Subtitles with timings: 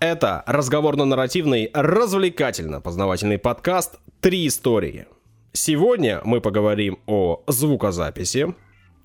[0.00, 5.06] Это разговорно-нарративный, развлекательно-познавательный подкаст «Три истории».
[5.52, 8.54] Сегодня мы поговорим о звукозаписи,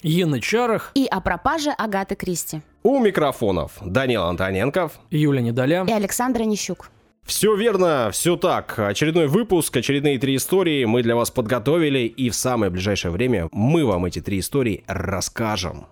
[0.03, 2.61] янычарах, И о пропаже Агаты Кристи.
[2.83, 4.99] у микрофонов Данил Антоненков.
[5.09, 5.83] Юля Недоля.
[5.87, 6.91] И Александра Нищук.
[7.23, 8.77] Все верно, все так.
[8.77, 13.83] Очередной выпуск, очередные три истории мы для вас подготовили, и в самое ближайшее время мы
[13.83, 15.87] вам эти три истории расскажем.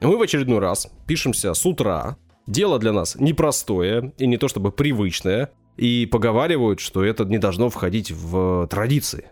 [0.00, 2.16] Мы в очередной раз пишемся с утра.
[2.46, 5.50] Дело для нас непростое и не то чтобы привычное.
[5.76, 9.30] И поговаривают, что это не должно входить в традиции.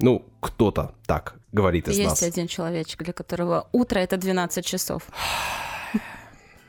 [0.00, 2.22] Ну, кто-то так говорит из Есть нас.
[2.22, 5.02] один человечек, для которого утро это 12 часов.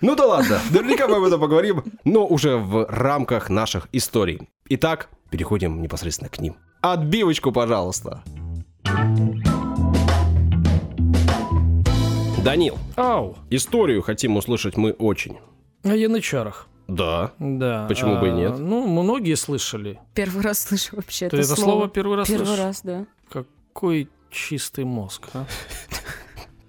[0.01, 4.47] Ну да ладно, наверняка мы об этом поговорим, но уже в рамках наших историй.
[4.69, 6.55] Итак, переходим непосредственно к ним.
[6.79, 8.23] Отбивочку, пожалуйста.
[12.43, 15.37] Данил, Ау, историю хотим услышать мы очень.
[15.83, 16.67] о янычарах.
[16.87, 17.33] Да.
[17.37, 17.85] Да.
[17.87, 18.59] Почему бы и А, нет?
[18.59, 19.99] Ну, многие слышали.
[20.15, 22.63] Первый раз слышу вообще Ты это, это слово первый раз Первый слышишь?
[22.63, 23.05] раз, да.
[23.29, 25.45] Какой чистый мозг, а?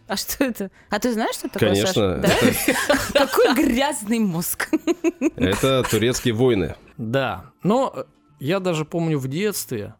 [0.08, 0.70] А что это?
[0.90, 2.74] А ты знаешь, что такое, Конечно, Саша?
[3.14, 3.26] Да?
[3.26, 4.68] Какой грязный мозг.
[5.36, 6.74] это турецкие войны.
[6.98, 7.52] Да.
[7.62, 7.94] Но
[8.40, 9.94] я даже помню в детстве,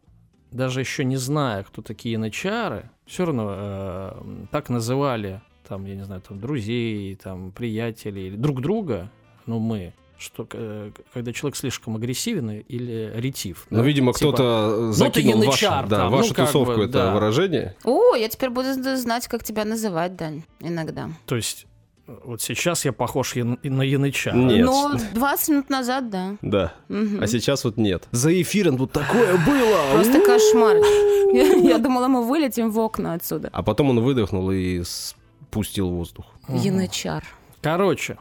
[0.50, 5.40] даже еще не зная, кто такие янычары, все равно э, так называли,
[5.70, 9.08] там, я не знаю, там, друзей, там, приятелей, или друг друга,
[9.46, 13.68] ну, мы, что э, когда человек слишком агрессивен или ретив.
[13.70, 16.84] Ну, да, видимо, типа, кто-то закинул ты вашу, янычар да, там, вашу ну, тусовку бы,
[16.86, 17.14] это да.
[17.14, 17.76] выражение.
[17.84, 21.08] О, я теперь буду знать, как тебя называть, Дань, иногда.
[21.26, 21.66] То есть
[22.08, 24.34] э, вот сейчас я похож на янычара.
[24.34, 24.66] Нет.
[24.66, 26.34] Ну, 20 минут назад, да.
[26.42, 26.74] Да.
[26.88, 27.22] Мгм.
[27.22, 28.08] А сейчас вот нет.
[28.10, 29.92] За эфиром тут такое было.
[29.92, 30.78] Просто кошмар.
[31.32, 31.42] Я,
[31.74, 33.50] я думала, мы вылетим в окна отсюда.
[33.52, 34.82] А потом он выдохнул и
[35.50, 36.26] спустил воздух.
[36.48, 37.24] Янычар.
[37.60, 38.18] Короче,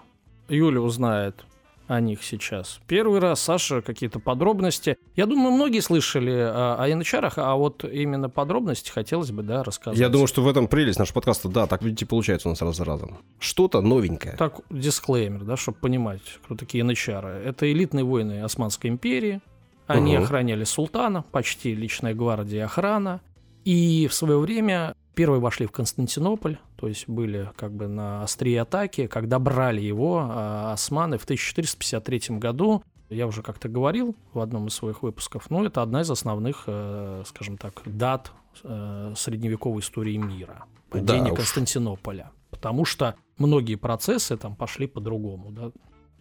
[0.47, 1.45] Юля узнает
[1.87, 2.79] о них сейчас.
[2.87, 4.97] Первый раз, Саша, какие-то подробности.
[5.15, 9.99] Я думаю, многие слышали о, о янычарах, а вот именно подробности хотелось бы, да, рассказать.
[9.99, 11.49] Я думаю, что в этом прелесть нашего подкаста.
[11.49, 13.19] Да, так видите, получается у нас раз за разом.
[13.39, 14.35] Что-то новенькое.
[14.35, 17.29] Так, дисклеймер, да, чтобы понимать, кто такие янычары.
[17.45, 19.41] Это элитные воины Османской империи.
[19.87, 20.23] Они Мгм.
[20.23, 23.21] охраняли султана, почти личная гвардия и охрана.
[23.65, 28.61] И в свое время первые вошли в Константинополь, то есть были как бы на острие
[28.61, 32.83] атаки, когда брали его а, османы в 1453 году.
[33.09, 37.23] Я уже как-то говорил в одном из своих выпусков, но это одна из основных, э,
[37.25, 38.31] скажем так, дат
[38.63, 40.65] э, средневековой истории мира.
[40.91, 41.39] Да Падение уж.
[41.39, 42.31] Константинополя.
[42.49, 45.51] Потому что многие процессы там пошли по-другому.
[45.51, 45.71] Да?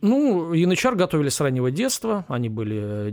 [0.00, 3.10] Ну, янычар готовили с раннего детства, они были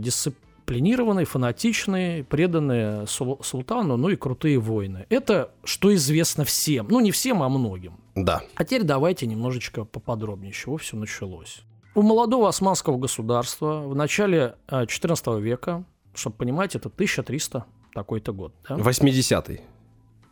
[0.66, 5.06] дисциплинированные, фанатичные, преданные сул- султану, ну и крутые воины.
[5.10, 6.88] Это что известно всем.
[6.90, 7.98] Ну, не всем, а многим.
[8.16, 8.42] Да.
[8.56, 11.62] А теперь давайте немножечко поподробнее, с чего все началось.
[11.94, 15.84] У молодого османского государства в начале э, XIV века,
[16.14, 18.52] чтобы понимать, это 1300 такой-то год.
[18.68, 18.74] да?
[18.76, 19.60] 80-й.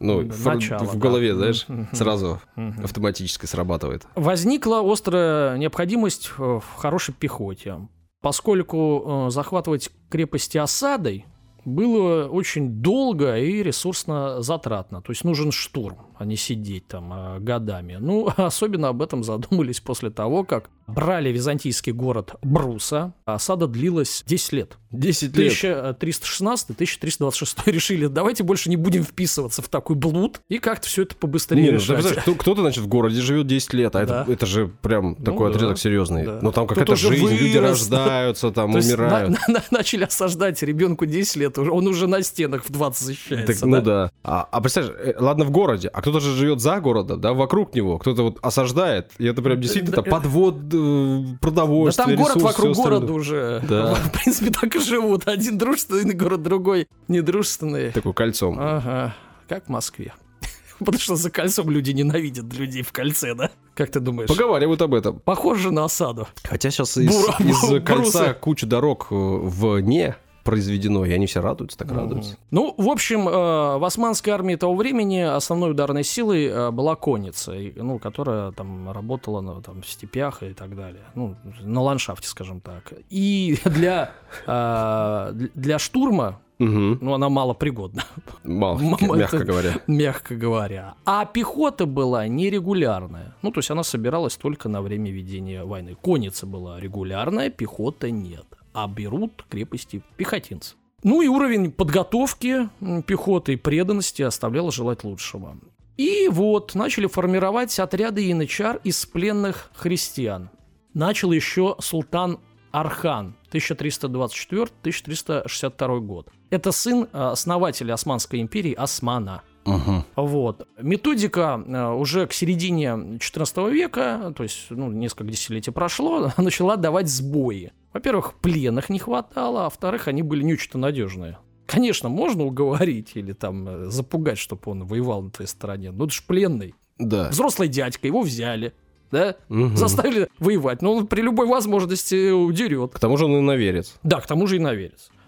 [0.01, 0.99] Ну, Да, в, начало, в да.
[0.99, 1.89] голове, знаешь, Мгм.
[1.93, 2.85] сразу Мгм.
[2.85, 4.05] автоматически срабатывает.
[4.17, 7.77] Возникла острая необходимость в в хорошей пехоте,
[8.25, 11.27] поскольку э, захватывать крепости осадой
[11.67, 15.03] было очень долго и ресурсно затратно.
[15.03, 17.99] То есть нужен штурм, а не сидеть там э, годами.
[18.01, 23.13] Ну, особенно об этом задумались после того, как брали византийский город Бруса.
[23.27, 24.79] а Осада длилась 10 лет.
[24.93, 25.53] 10 лет.
[26.01, 31.63] 1316-1326 решили, давайте больше не будем вписываться в такой блуд и как-то все это побыстрее
[31.65, 32.25] Не, ну, решать.
[32.39, 34.33] кто-то, значит, в городе живет 10 лет, а это, Да.
[34.33, 36.25] это же прям Ну такой да, отрезок серьезный.
[36.25, 36.39] да.
[36.43, 39.31] Ну, там какая-то жизнь, люди вырос, рождаются, там То умирают.
[39.49, 43.53] на- на- начали осаждать ребенку 10 лет, он уже на стенах в 20 защищается.
[43.61, 44.11] Так, ну да.
[44.23, 47.75] А, а представляешь, э, ладно в городе, а кто-то же живет за городом, да, вокруг
[47.75, 52.17] него, кто-то вот осаждает, и это прям действительно Да, там подвод, э, Да продовольствие, там
[52.17, 53.63] город вокруг города уже.
[53.69, 53.95] Да.
[53.95, 55.29] В принципе, так и живут.
[55.29, 57.93] Один дружественный город, другой недружественный.
[57.93, 58.57] Такой кольцом.
[58.59, 59.15] Ага,
[59.49, 60.13] как в Москве.
[60.79, 63.51] Потому что за кольцом люди ненавидят людей в кольце, да?
[63.75, 64.29] Как ты думаешь?
[64.29, 65.21] Поговаривают об этом.
[65.21, 66.29] Похоже на осаду.
[66.43, 71.77] Хотя сейчас из, Бура- из кольца куча дорог э, вне произведено, и они все радуются,
[71.79, 72.37] так радуются.
[72.51, 73.33] Ну, в общем, э,
[73.79, 79.41] в османской армии того времени основной ударной силой э, была конница, ну, которая там работала
[79.41, 82.93] на там, в степях и так далее, ну, на ландшафте, скажем так.
[83.11, 84.13] И для,
[84.47, 86.99] э, для штурма, Мгм.
[87.01, 88.05] ну, она малопригодна,
[88.45, 89.73] Мало, Мама, мягко это- говоря.
[89.89, 90.95] мягко говоря.
[91.05, 93.35] А пехота была нерегулярная.
[93.43, 95.97] Ну, то есть она собиралась только на время ведения войны.
[96.01, 98.47] Конница была регулярная, пехота нет.
[98.75, 100.75] А берут крепости пехотинцы.
[101.03, 102.69] Ну и уровень подготовки
[103.07, 105.57] пехоты и преданности оставлял желать лучшего.
[105.97, 110.51] И вот начали формировать отряды янычар из пленных христиан.
[110.93, 112.41] Начал еще султан
[112.73, 116.29] Архан, 1324-1362 год.
[116.51, 119.43] Это сын э, основателя Османской империи Османа.
[119.65, 120.05] Угу.
[120.17, 120.69] Вот.
[120.81, 127.09] Методика э, уже к середине 14 века, то есть ну, несколько десятилетий прошло, начала давать
[127.09, 127.73] сбои.
[127.93, 131.39] Во-первых, пленных не хватало, а во-вторых, они были не очень-то надежные.
[131.67, 136.15] Конечно, можно уговорить или там э, запугать, чтобы он воевал на твоей стороне, но это
[136.15, 136.75] же пленный.
[136.99, 137.31] Да.
[137.31, 138.75] Взрослый дядька, его взяли,
[139.11, 139.77] да, Мгм.
[139.77, 142.95] заставили воевать, но он при любой возможности удерет.
[142.95, 143.95] К тому же он и наверец.
[144.03, 144.59] Да, к тому же и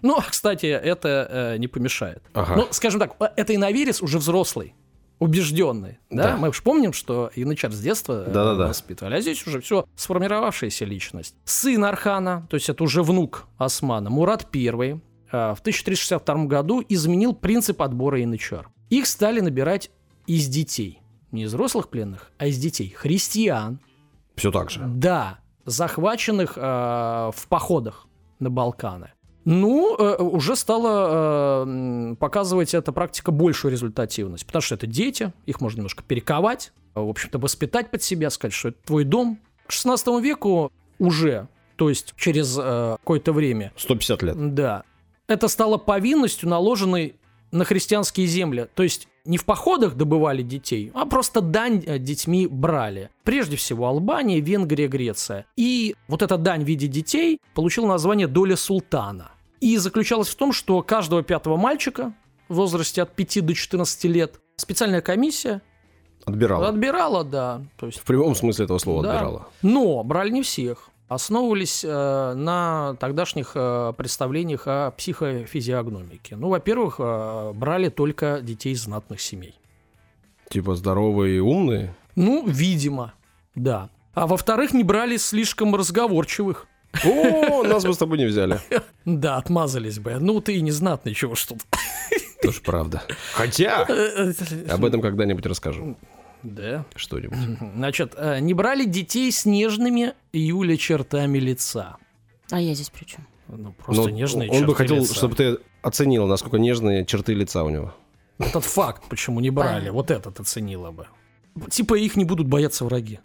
[0.01, 0.25] наверец.
[0.25, 2.21] Но, кстати, это э, не помешает.
[2.33, 2.55] Ага.
[2.55, 4.73] Ну, скажем так, э, это и наверец уже взрослый,
[5.19, 5.99] убежденный.
[6.09, 6.31] Да?
[6.31, 6.37] Да.
[6.37, 8.67] Мы же помним, что янычар с детства э, Да-да-да.
[8.67, 11.35] воспитывали, а здесь уже все сформировавшаяся личность.
[11.45, 14.97] Сын Архана, то есть это уже внук Османа, Мурат I, э,
[15.31, 18.69] в 1362 году изменил принцип отбора янычар.
[18.89, 19.89] Их стали набирать
[20.27, 21.01] из детей.
[21.31, 22.93] Не из взрослых пленных, а из детей.
[22.95, 23.79] Христиан,
[24.35, 24.81] Все так же.
[24.85, 28.07] да, захваченных э, в походах
[28.39, 29.11] на Балканы.
[29.49, 35.61] Ну, э, уже стала э, показывать эта практика большую результативность, потому что это дети, их
[35.61, 39.39] можно немножко перековать, э, в общем-то, воспитать под себя, сказать, что это твой дом.
[39.65, 41.47] К 16 веку уже,
[41.77, 44.53] то есть через э, какое-то время, 150 лет.
[44.53, 44.83] да,
[45.29, 47.15] это стало повинностью, наложенной
[47.51, 48.67] на христианские земли.
[48.75, 53.11] То есть не в походах добывали детей, а просто дань детьми брали.
[53.23, 55.45] Прежде всего Албания, Венгрия, Греция.
[55.55, 59.31] И вот эта дань в виде детей получила название «доля султана».
[59.59, 62.13] И заключалась в том, что каждого пятого мальчика
[62.47, 65.61] в возрасте от 5 до 14 лет специальная комиссия
[66.25, 66.63] Отбирал.
[66.63, 67.61] отбирала, да.
[67.77, 69.11] То есть В прямом смысле этого слова да.
[69.13, 69.47] отбирала.
[69.61, 70.89] Но брали не всех.
[71.07, 76.35] Основывались э, на тогдашних э, представлениях о психофизиогномике.
[76.35, 79.55] Ну, во-первых, э, брали только детей из знатных семей.
[80.49, 81.95] Типа здоровые и умные.
[82.15, 83.13] Ну, видимо,
[83.55, 83.89] да.
[84.13, 86.67] А во-вторых, не брали слишком разговорчивых.
[87.05, 88.59] О, нас бы с тобой не взяли.
[89.05, 90.15] Да, отмазались бы.
[90.19, 91.59] Ну, ты и не знатный, чего ж тут.
[92.41, 93.03] Тоже правда.
[93.33, 93.83] Хотя,
[94.69, 95.95] об этом когда-нибудь расскажу.
[96.43, 96.85] Да.
[96.95, 97.37] Что-нибудь.
[97.75, 101.95] Значит, э, не брали детей с нежными Юля чертами лица.
[102.51, 103.25] А я здесь при чем?
[103.47, 105.15] Ну, просто Но нежные он бы черты хотел, лица.
[105.15, 107.93] чтобы ты оценила, насколько нежные черты лица у него.
[108.39, 109.91] Этот факт, почему не брали, Понятно.
[109.93, 111.07] вот этот оценила бы.
[111.71, 113.19] Типа их не будут бояться враги.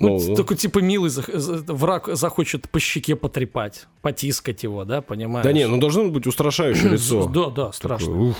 [0.00, 1.24] Ну, Ну, только типа милый за-
[1.72, 5.44] враг захочет по щеке потрепать, потискать его, да, понимаешь?
[5.44, 7.26] Да не, ну должно быть устрашающее лицо.
[7.28, 8.06] Да, да, страшно.
[8.06, 8.34] Такое.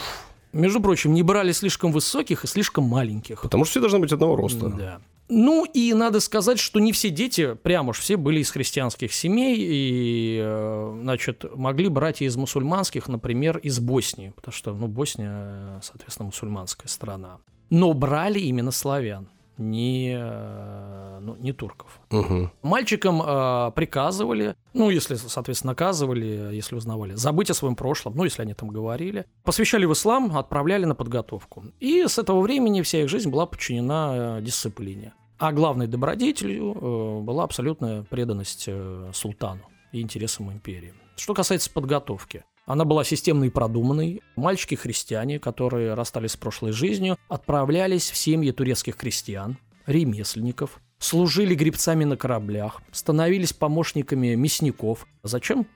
[0.52, 3.42] Между прочим, не брали слишком высоких и слишком маленьких.
[3.42, 4.68] Потому что все должны быть одного роста.
[4.68, 5.00] Да.
[5.28, 9.56] Ну и надо сказать, что не все дети, прямо уж все были из христианских семей
[9.60, 15.30] и, э, значит, могли брать и из мусульманских, например, из Боснии, потому что, ну, Босния,
[15.32, 17.38] э, соответственно, мусульманская страна.
[17.70, 19.28] Но брали именно славян,
[19.60, 22.00] не, э, ну, не турков.
[22.10, 22.50] Мгм.
[22.62, 28.42] Мальчикам э, приказывали, ну, если, соответственно, наказывали, если узнавали, забыть о своем прошлом, ну, если
[28.42, 29.26] они там говорили.
[29.44, 31.64] Посвящали в ислам, отправляли на подготовку.
[31.78, 35.12] И с этого времени вся их жизнь была подчинена э, дисциплине.
[35.38, 39.62] А главной добродетелью э, была абсолютная преданность э, султану
[39.92, 40.94] и интересам империи.
[41.16, 42.44] Что касается подготовки.
[42.70, 44.22] Она была системной и продуманной.
[44.37, 49.56] Мальчики-христиане, которые расстались с прошлой жизнью, отправлялись в семьи турецких крестьян,
[49.87, 55.08] ремесленников, служили гребцами на кораблях, становились помощниками мясников.
[55.25, 55.67] Зачем?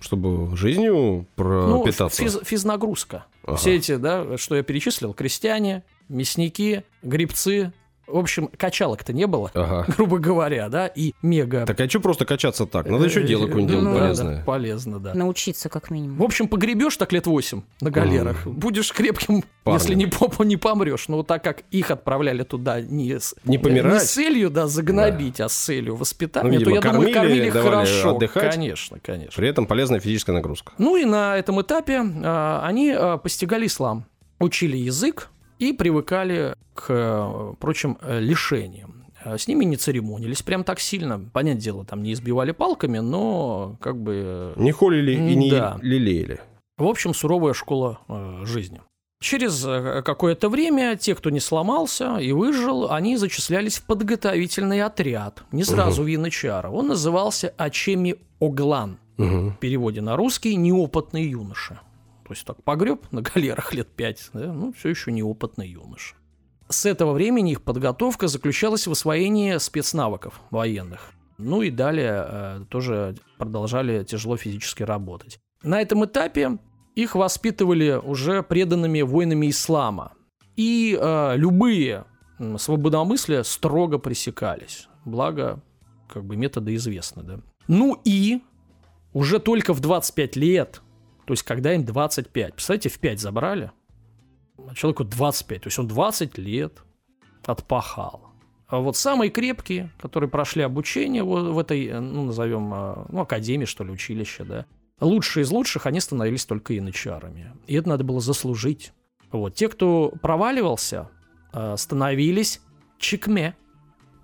[0.00, 0.94] Чтобы жизнью
[1.36, 2.22] Ну, пропитаться.
[2.24, 3.26] физ- физнагрузка.
[3.42, 3.56] Ага.
[3.58, 7.74] Все эти, да, что я перечислил, крестьяне, мясники, гребцы.
[8.06, 9.84] В общем, качалок-то не было, Ага.
[9.96, 11.64] грубо говоря, да, и мега...
[11.66, 12.88] Так а что просто качаться так?
[12.88, 14.36] Надо еще Э, дело какое-нибудь ну, делать да, полезное.
[14.36, 15.14] да, полезно, да.
[15.14, 16.18] Научиться как минимум.
[16.18, 19.80] В общем, погребешь так лет 8 на галерах, будешь крепким, Парнем.
[19.80, 21.08] если не попу не помрешь.
[21.08, 23.92] Но так как их отправляли туда не с, Не помирать.
[23.94, 27.14] не с целью, да, загнобить, а с целью воспитания, Ну, то видимо, я думаю, кормили,
[27.14, 28.16] кормили их давали хорошо.
[28.16, 28.54] отдыхать.
[28.54, 29.32] Конечно, конечно.
[29.36, 30.72] При этом полезная физическая нагрузка.
[30.78, 34.04] Ну и на этом этапе а, они а, постигали ислам,
[34.38, 35.30] учили язык
[35.70, 39.04] и привыкали к э, прочим э, лишениям.
[39.24, 41.18] А С ними не церемонились прям так сильно.
[41.32, 44.52] Понятное дело, там не избивали палками, но как бы...
[44.56, 45.78] э, Не холили и не Да.
[45.80, 46.40] лелеяли.
[46.76, 48.80] В общем, суровая школа э, жизни.
[49.22, 55.44] Через э, какое-то время те, кто не сломался и выжил, они зачислялись в подготовительный отряд.
[55.52, 56.68] Не сразу в янычара.
[56.68, 58.98] Он назывался Ачеми Оглан.
[59.16, 59.52] Мгм.
[59.52, 61.80] В переводе на русский «неопытный юноша».
[62.26, 66.14] То есть так погреб на галерах лет пять, да, ну, все еще неопытный юноша.
[66.68, 71.12] С этого времени их подготовка заключалась в освоении спецнавыков военных.
[71.36, 75.40] Ну и далее э, тоже продолжали тяжело физически работать.
[75.62, 76.58] На этом этапе
[76.94, 80.12] их воспитывали уже преданными воинами ислама.
[80.56, 82.04] И э, любые
[82.56, 84.88] свободомыслия строго пресекались.
[85.04, 85.60] Благо,
[86.08, 87.40] как бы методы известны, да.
[87.66, 88.42] Ну и
[89.12, 90.82] уже только в 25 лет,
[91.26, 93.70] то есть когда им 25, представляете, в 5 забрали,
[94.58, 96.82] а человеку 25, то есть он 20 лет
[97.44, 98.30] отпахал.
[98.66, 103.84] А вот самые крепкие, которые прошли обучение в этой, ну, назовем, а, ну, академии, что
[103.84, 104.66] ли, училище, да,
[105.00, 107.52] лучшие из лучших, они становились только янычарами.
[107.66, 108.92] И это надо было заслужить.
[109.30, 109.54] Вот.
[109.54, 111.10] Те, кто проваливался,
[111.52, 112.62] а, становились
[112.98, 113.54] чекме.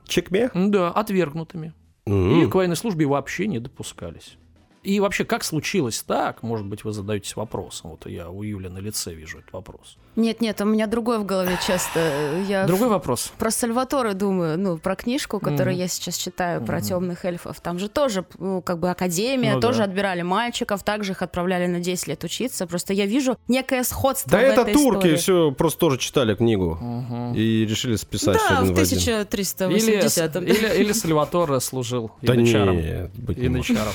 [0.06, 0.50] Чекме?
[0.54, 1.74] Да, отвергнутыми.
[2.06, 2.44] Mm-hmm.
[2.44, 4.36] И к военной службе вообще не допускались.
[4.82, 6.42] И вообще, как случилось так?
[6.42, 7.90] Может быть, вы задаетесь вопросом.
[7.90, 9.98] Вот я у Юли на лице вижу этот вопрос.
[10.16, 12.42] Нет, нет, у меня другой в голове часто.
[12.48, 13.32] Я другой вопрос.
[13.38, 15.80] Про Сальваторе думаю, ну, про книжку, которую mm-hmm.
[15.80, 16.88] я сейчас читаю, про mm-hmm.
[16.88, 17.60] темных эльфов.
[17.60, 19.84] Там же тоже, ну, как бы, академия, ну, тоже да.
[19.84, 22.66] отбирали мальчиков, также их отправляли на 10 лет учиться.
[22.66, 25.16] Просто я вижу некое сходство Да в это этой турки, истории.
[25.16, 27.36] все просто тоже читали книгу mm-hmm.
[27.36, 32.76] и решили списать Да, в 1380 или, или, или Сальваторе служил да янычаром.
[32.76, 33.92] Нет, быть не янычаром.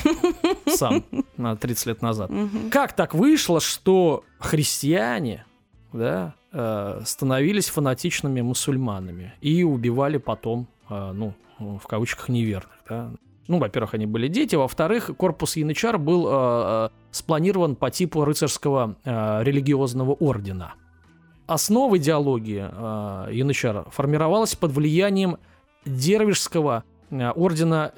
[0.76, 1.04] Сам.
[1.36, 2.30] на 30 лет назад.
[2.70, 5.44] Как так вышло, что христиане
[5.92, 12.76] да, э, становились фанатичными мусульманами и убивали потом, э, ну, в кавычках, неверных.
[12.88, 13.10] Да?
[13.48, 20.12] Ну, во-первых, они были дети, во-вторых, корпус янычар был э, спланирован по типу рыцарского религиозного
[20.12, 20.74] ордена.
[21.46, 25.38] Основа идеологии э, янычара формировалась под влиянием
[25.84, 27.92] дервишского ордена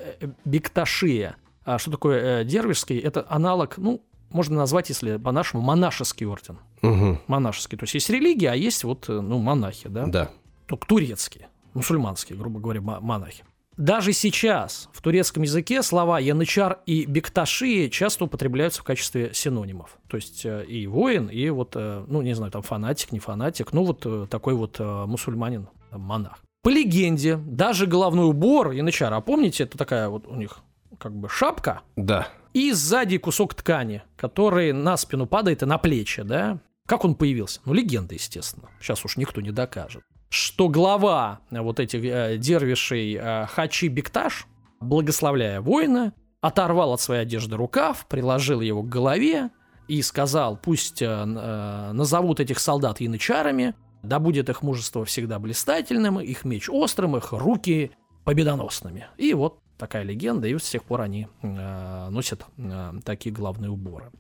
[0.45, 1.37] Бекташия–
[1.77, 2.99] что такое э, дервишский?
[2.99, 6.59] Это аналог, ну, можно назвать, если по-нашему, монашеский орден.
[6.81, 7.19] Угу.
[7.27, 7.77] Монашеский.
[7.77, 10.07] То есть есть религия, а есть вот, э, ну, монахи, да?
[10.07, 10.31] Да.
[10.67, 13.45] Только турецкие, мусульманские, грубо говоря, монахи.
[13.77, 19.99] Даже сейчас в турецком языке слова янычар и бекташи часто употребляются в качестве синонимов.
[20.09, 23.85] То есть э, и воин, и вот, ну, не знаю, там фанатик, не фанатик, ну,
[23.85, 26.39] вот такой вот мусульманин, монах.
[26.63, 30.61] По легенде, даже головной убор янычара, а помните, это такая вот у них
[30.99, 31.83] как бы шапка.
[31.97, 32.29] Да.
[32.53, 36.59] И сзади кусок ткани, который на спину падает и на плечи, да?
[36.87, 37.61] Как он появился?
[37.65, 38.71] Ну, легенда, естественно.
[38.81, 40.03] Сейчас уж никто не докажет.
[40.31, 44.47] Что глава вот этих э, дервишей э, Хачи Бекташ,
[44.81, 49.51] благословляя воина, оторвал от своей одежды рукав, приложил его к голове
[49.87, 56.21] и сказал, пусть э, э, назовут этих солдат янычарами, да будет их мужество всегда блистательным,
[56.21, 57.91] их меч острым, их руки
[58.25, 59.09] победоносными.
[59.17, 64.11] И вот такая легенда, и с тех пор они э, носят э, такие главные уборы.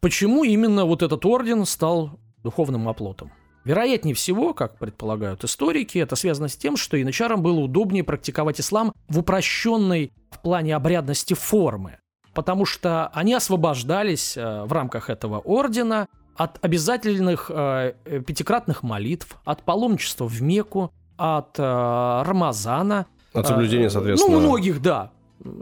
[0.00, 3.32] Почему именно вот этот орден стал духовным оплотом?
[3.64, 8.92] Вероятнее всего, как предполагают историки, это связано с тем, что янычарам было удобнее практиковать ислам
[9.08, 11.98] в упрощенной в плане обрядности формы,
[12.34, 17.94] потому что они освобождались э, в рамках этого ордена от обязательных э,
[18.26, 23.06] пятикратных молитв, от паломничества в Мекку, от э, Рамазана–
[23.40, 24.36] от соблюдения, соответственно.
[24.36, 25.12] Ну, многих, да.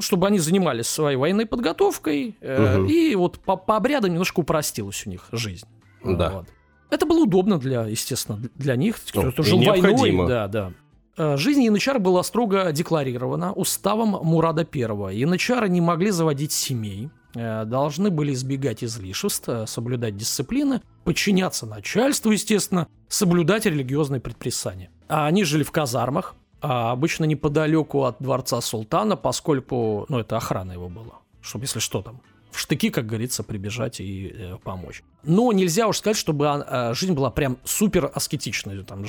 [0.01, 2.37] Чтобы они занимались своей военной подготовкой.
[2.41, 2.87] Угу.
[2.87, 5.67] И вот по, по обрядам немножко упростилась у них жизнь.
[6.05, 6.31] Да.
[6.31, 6.47] Вот.
[6.91, 10.29] Это было удобно для, естественно, для них, кто ну, жил войной.
[10.29, 10.73] Да, да.
[11.17, 15.17] Э, жизнь янычар была строго декларирована уставом Мурада I.
[15.17, 22.87] Янычары не могли заводить семей, э, должны были избегать излишеств, соблюдать дисциплины, подчиняться начальству, естественно,
[23.09, 24.91] соблюдать религиозные предписания.
[25.09, 30.73] А они жили в казармах, а обычно неподалеку от дворца султана, поскольку, ну, это охрана
[30.73, 32.21] его была, чтобы, если что там,
[32.51, 35.03] в штыки, как говорится, прибежать и э, помочь.
[35.25, 38.83] Но нельзя уж сказать, чтобы э, жизнь была прям супер аскетичной.
[38.85, 39.05] Там,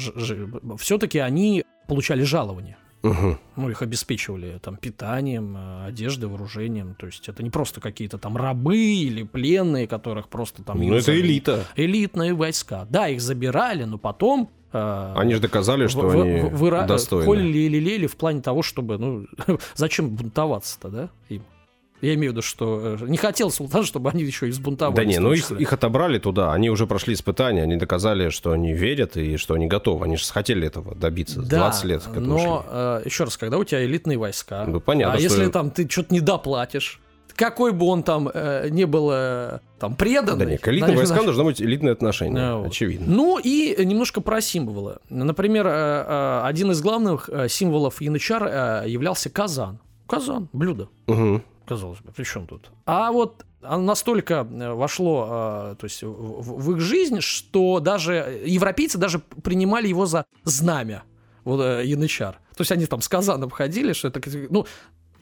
[0.77, 2.77] все-таки они получали жалование.
[3.03, 3.37] Угу.
[3.57, 6.95] Ну, их обеспечивали там питанием, э, одеждой, вооружением.
[6.95, 10.81] То есть это не просто какие-то там рабы или пленные, которых просто там...
[10.81, 11.65] Ну, это элита.
[11.75, 12.85] Элитные войска.
[12.89, 17.25] Да, их забирали, но потом а, они же доказали, что в, они в, в, достойны.
[17.25, 19.25] Холили или лели в плане того, чтобы, ну,
[19.75, 21.43] зачем бунтоваться-то, да, им?
[21.99, 24.95] Я имею в виду, что э, не хотел султан, чтобы они еще и взбунтовались.
[24.95, 28.73] Да не, ну их, их отобрали туда, они уже прошли испытания, они доказали, что они
[28.73, 30.05] верят и что они готовы.
[30.05, 32.03] Они же хотели этого добиться да, 20 лет.
[32.15, 35.89] но, э, еще раз, когда у тебя элитные войска, ну, понятно, а если там ты
[35.89, 37.01] что-то не доплатишь,
[37.37, 40.45] какой бы он там э, не был э, там преданный.
[40.45, 42.67] Да нет, к элитным войскам должно быть элитное отношение, а, вот.
[42.67, 43.05] очевидно.
[43.07, 44.97] Ну и немножко про символы.
[45.09, 49.79] Например, э, э, один из главных э, символов янычар э, являлся казан.
[50.07, 50.89] Казан, блюдо.
[51.05, 51.41] Угу.
[51.67, 52.71] Казалось бы, при чем тут?
[52.85, 58.41] А вот оно настолько э, вошло э, то есть, в, в их жизнь, что даже
[58.45, 61.03] европейцы даже принимали его за знамя
[61.43, 62.39] вот, янычар.
[62.55, 64.65] То есть они там с казаном ходили, что это, ну,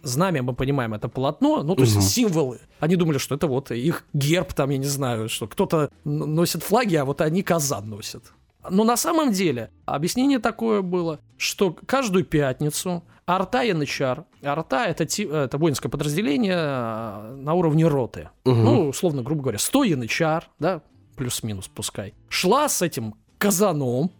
[0.06, 2.04] знамя, мы понимаем, это полотно, ну, то есть угу.
[2.04, 2.60] символы.
[2.80, 6.96] Они думали, что это вот их герб, там, я не знаю, что кто-то носит флаги,
[6.96, 8.24] а вот они казан носят.
[8.70, 14.26] Но на самом деле объяснение такое было, что каждую пятницу Арта и янычар.
[14.44, 18.30] Арта это, это воинское подразделение э, на уровне роты.
[18.46, 18.56] Угу.
[18.56, 20.82] Ну, условно, грубо говоря, 100 янычар, да,
[21.16, 22.14] плюс-минус пускай.
[22.30, 24.12] Шла с этим казаном.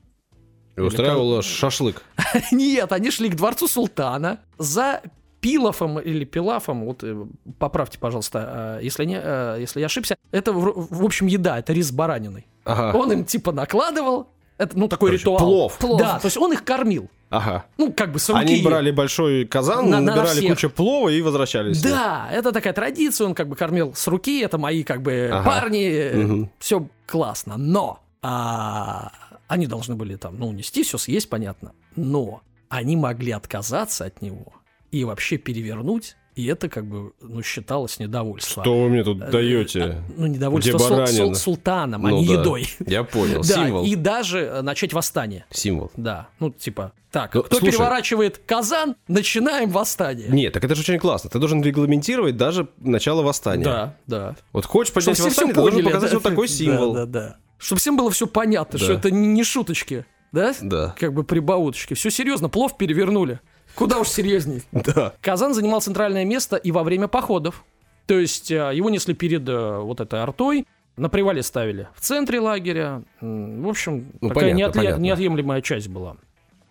[0.76, 2.04] И устраивала шашлык.
[2.52, 5.02] Нет, они шли к дворцу султана за
[5.46, 7.16] пилофом или пилафом, вот э,
[7.60, 9.14] поправьте, пожалуйста, э, если, не,
[9.60, 12.48] если я ошибся, это, в, общем, еда, это рис с бараниной.
[12.64, 12.98] Ага.
[12.98, 15.38] Он им типа накладывал, это, ну, такой Короче, ритуал.
[15.38, 15.78] Плов.
[15.78, 16.00] плов.
[16.00, 17.12] Да, то есть он их кормил.
[17.30, 17.66] Ага.
[17.78, 18.42] Ну, как бы с руки.
[18.42, 21.80] Они брали большой казан, на, набирали на кучу плова и возвращались.
[21.80, 25.46] Да, это такая традиция, он как бы кормил с руки, это мои как бы ага.
[25.46, 26.50] парни, угу.
[26.58, 27.58] все классно.
[27.58, 29.12] Но а,
[29.48, 31.74] они должны были там, ну, нести все, съесть, понятно.
[31.96, 34.54] Но они могли отказаться от него
[34.92, 38.64] и вообще перевернуть и это как бы ну, считалось недовольством.
[38.64, 39.80] Что вы мне тут э, даете?
[39.80, 42.34] Э, ну, недовольство сул- сул- султаном, а ну, не да.
[42.34, 42.68] едой.
[42.86, 43.86] Я понял, да, символ.
[43.86, 45.46] И даже э, начать восстание.
[45.50, 45.92] Символ.
[45.96, 50.28] Да, ну типа, так, ну, кто слушай, переворачивает казан, начинаем восстание.
[50.28, 51.30] Нет, так это же очень классно.
[51.30, 53.64] Ты должен регламентировать даже начало восстания.
[53.64, 54.36] Да, да.
[54.52, 56.18] Вот хочешь поднять Чтобы восстание, ты поняли, должен показать да?
[56.18, 56.94] вот такой символ.
[56.94, 57.38] Да, да, да.
[57.58, 58.84] Чтобы всем было все понятно, да.
[58.84, 60.06] что это не шуточки.
[60.34, 60.54] Да?
[60.62, 60.94] Да.
[61.00, 61.94] Как бы прибауточки.
[61.94, 63.40] Все серьезно, плов перевернули.
[63.76, 64.64] Куда уж серьезней.
[64.72, 65.14] Да.
[65.22, 67.64] Казан занимал центральное место и во время походов.
[68.06, 70.66] То есть э, его несли перед э, вот этой артой,
[70.96, 73.04] на привале ставили в центре лагеря.
[73.20, 74.74] В общем, ну, такая понятно, неотъ...
[74.80, 75.02] понятно.
[75.02, 76.16] неотъемлемая часть была.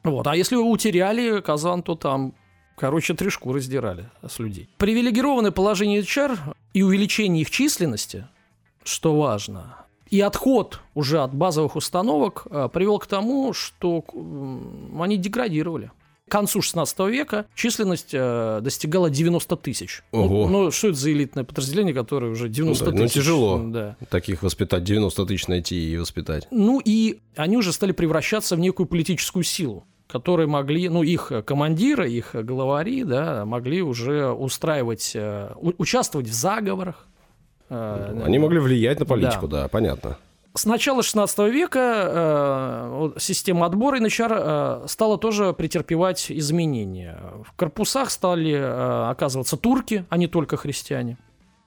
[0.02, 0.26] Вот.
[0.26, 2.34] А если утеряли Казан, то там
[2.76, 4.68] Короче, три шкуры сдирали с людей.
[4.78, 8.26] Привилегированное положение HR и увеличение их численности,
[8.82, 14.04] что важно, и отход уже от базовых установок э, привел к тому, что
[14.98, 15.92] они деградировали.
[16.28, 20.02] К концу 16 века численность э, достигала 90 тысяч.
[20.10, 20.48] Ого.
[20.48, 23.14] Ну, ну, что это за элитное подразделение, которое уже 90 ну, да, тысяч?
[23.14, 23.96] Ну, тяжело да.
[24.08, 26.48] таких воспитать, 90 тысяч найти и воспитать.
[26.50, 32.08] Ну, и они уже стали превращаться в некую политическую силу которые могли, ну, их командиры,
[32.08, 37.08] их главари, да, могли уже устраивать, э, участвовать в заговорах.
[37.68, 40.18] Э, они могли влиять на политику, да, да понятно.
[40.56, 47.20] С начала 16 века э, система отбора НЧР э, стала тоже претерпевать изменения.
[47.44, 51.18] В корпусах стали э, оказываться турки, а не только христиане.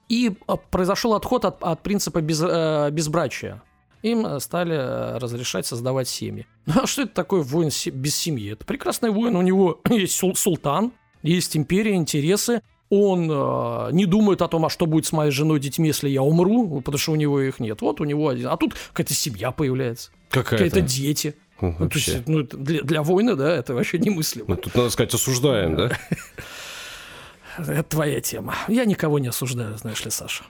[0.08, 3.62] И э, произошел отход от, от принципа без, э, безбрачия.
[4.04, 6.48] Им стали э, разрешать создавать семьи.
[6.66, 8.54] Ну а что это такое воин без семьи?
[8.54, 14.47] Это прекрасный воин, у него есть султан, есть империя, интересы, он э, не думает о
[14.47, 17.41] том, а что будет с моей женой, детьми, если я умру, потому что у него
[17.41, 17.82] их нет.
[17.82, 18.47] Вот у него один.
[18.47, 20.12] А тут какая-то семья появляется.
[20.30, 20.65] Какая-то?
[20.65, 21.36] Какие-то дети.
[21.60, 24.45] Ну, то есть, ну, для, для воина, да, это вообще немыслимо.
[24.50, 25.91] Ну, тут, надо сказать, осуждаем, да?
[27.58, 28.54] Это твоя тема.
[28.67, 30.43] Я никого не осуждаю, знаешь ли, Саша.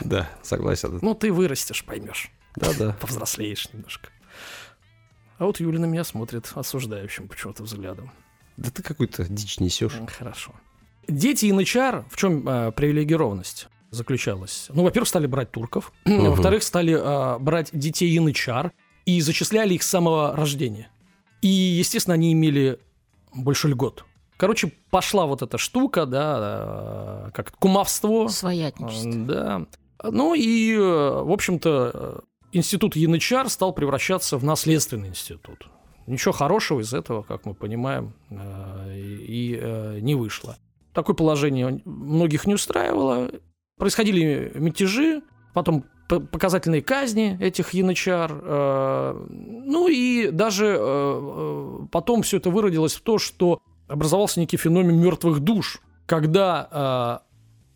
[0.00, 0.98] Да, согласен.
[1.00, 2.30] Ну, ты вырастешь, поймешь.
[2.56, 2.92] Да-да.
[3.00, 4.10] Повзрослеешь немножко.
[5.38, 8.12] А вот Юля на меня смотрит осуждающим почему-то взглядом.
[8.58, 9.94] Да ты какую-то дичь несешь.
[10.18, 10.52] Хорошо.
[11.08, 14.66] Дети янычар, в чем э, привилегированность заключалась?
[14.70, 16.30] Ну, во-первых, стали брать турков, угу.
[16.30, 18.72] во-вторых, стали э, брать детей янычар
[19.06, 20.88] и зачисляли их с самого рождения.
[21.42, 22.78] И, естественно, они имели
[23.34, 24.04] больше льгот.
[24.36, 28.28] Короче, пошла вот эта штука, да, э, как кумовство.
[28.28, 29.12] Своятничество.
[29.12, 29.66] Да.
[30.02, 32.20] Ну и, э, в общем-то, э,
[32.52, 35.68] институт янычар стал превращаться в наследственный институт.
[36.06, 40.58] Ничего хорошего из этого, как мы понимаем, и не вышло.
[40.94, 43.30] Такое положение многих не устраивало.
[43.76, 48.30] Происходили мятежи, потом показательные казни этих янычар.
[48.32, 54.56] Э, ну и даже э, э, потом все это выродилось в то, что образовался некий
[54.56, 57.22] феномен мертвых душ, когда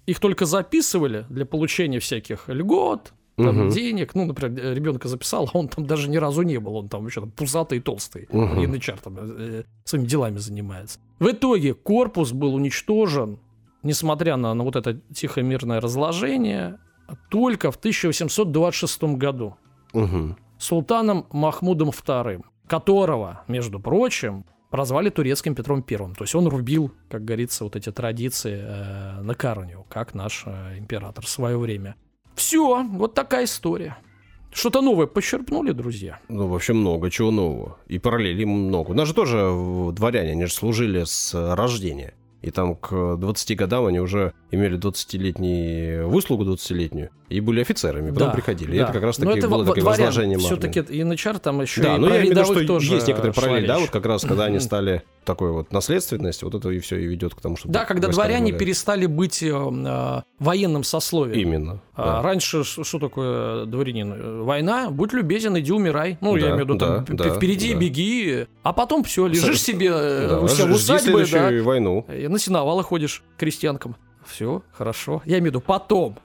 [0.07, 3.71] их только записывали для получения всяких льгот, там, угу.
[3.71, 4.15] денег.
[4.15, 6.77] Ну, например, ребенка записал, а он там даже ни разу не был.
[6.77, 8.27] Он там вообще там пузатый и толстый.
[8.31, 8.61] Угу.
[8.61, 10.99] Янычар там э, своими делами занимается.
[11.19, 13.39] В итоге корпус был уничтожен,
[13.83, 16.79] несмотря на, на вот это тихо-мирное разложение,
[17.31, 19.57] только в 1826 году.
[19.93, 20.37] Угу.
[20.59, 26.15] Султаном Махмудом II, которого, между прочим, прозвали турецким Петром Первым.
[26.15, 30.79] То есть он рубил, как говорится, вот эти традиции э, на корню, как наш э,
[30.79, 31.97] император в свое время.
[32.35, 33.97] Все, вот такая история.
[34.53, 36.21] Что-то новое почерпнули, друзья?
[36.29, 37.79] Ну, вообще много чего нового.
[37.87, 38.91] И параллелей много.
[38.91, 39.51] У нас же тоже
[39.93, 42.15] дворяне, они же служили с рождения.
[42.41, 48.29] И там к 20 годам они уже имели 20-летний выслугу 20-летнюю и были офицерами, потом
[48.29, 48.71] да, приходили.
[48.71, 48.77] Да.
[48.77, 52.09] И это как раз таки было такое возложение Все-таки янычар там еще да, и но
[52.09, 54.61] я имею в виду, что тоже есть некоторые параллели, да, вот как раз, когда они
[54.61, 57.69] стали такой вот наследственность, вот это и все и ведет к тому, что...
[57.69, 61.39] Да, когда дворяне перестали быть э, э, военным сословием.
[61.39, 61.83] Именно.
[61.95, 62.23] А да.
[62.23, 64.43] Раньше что такое дворянин?
[64.43, 66.17] Война, будь любезен, иди умирай.
[66.23, 67.79] Ну, да, я имею в виду, там, да, впереди да.
[67.79, 72.07] беги, а потом все, лежишь себе э, да, у себя в усадьбе, да, войну.
[72.09, 73.97] На сеновалы ходишь крестьянкам.
[74.25, 75.23] Все, хорошо.
[75.27, 76.17] Я имею в виду потом.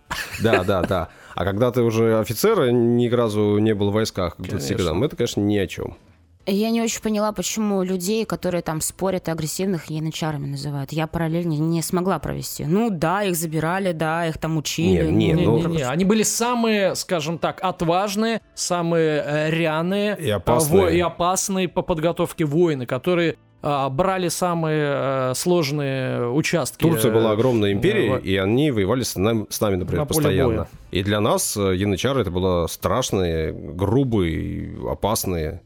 [0.41, 1.09] Да, да, да.
[1.35, 5.57] А когда ты уже офицер, ни разу не был в войсках, всегда, это, конечно, ни
[5.57, 5.97] о чем.
[6.45, 10.91] Я не очень поняла, почему людей, которые там спорят и агрессивных, янычарами называют.
[10.91, 12.65] Я параллельно не смогла провести.
[12.65, 15.09] Ну да, их забирали, да, их там учили.
[15.09, 15.81] Не, не, ну, не, не.
[15.83, 20.81] Они были самые, скажем так, отважные, самые э, рьяные и опасные.
[20.81, 26.81] Во, и опасные по подготовке воины, которые а, брали самые э, сложные участки.
[26.81, 30.55] Турция была огромной империей, и они воевали с нами, с нами например, на постоянно.
[30.55, 30.67] Боя.
[30.91, 35.61] И для нас э, янычары это было страшные, грубые, опасные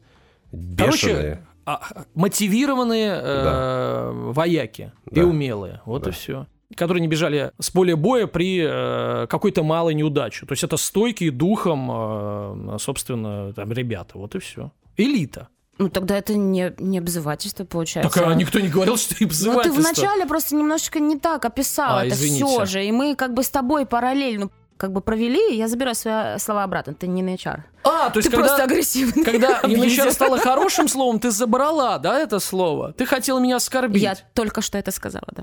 [0.52, 0.86] Бешеные.
[0.86, 1.82] Короче, а,
[2.14, 4.10] мотивированные э, да.
[4.32, 5.20] вояки да.
[5.20, 5.82] и умелые.
[5.84, 6.10] Вот да.
[6.10, 6.46] и все.
[6.74, 10.46] Которые не бежали с поля боя при э, какой-то малой неудаче.
[10.46, 14.16] То есть это стойкие духом, э, собственно, там ребята.
[14.16, 14.72] Вот и все.
[14.96, 15.48] Элита.
[15.78, 18.18] Ну, тогда это не, не обзывательство, получается.
[18.18, 19.76] Так а никто не говорил, что обзывательство.
[19.76, 22.44] Ну, ты вначале просто немножечко не так описал а, это извините.
[22.46, 22.84] все же.
[22.84, 26.94] И мы как бы с тобой параллельно как бы провели, я забираю свои слова обратно.
[26.94, 27.60] Ты не на HR.
[27.82, 29.24] А, то есть ты когда, просто агрессивный.
[29.24, 32.92] Когда HR стало хорошим словом, ты забрала, да, это слово?
[32.92, 34.02] Ты хотела меня оскорбить.
[34.02, 35.42] Я только что это сказала, да.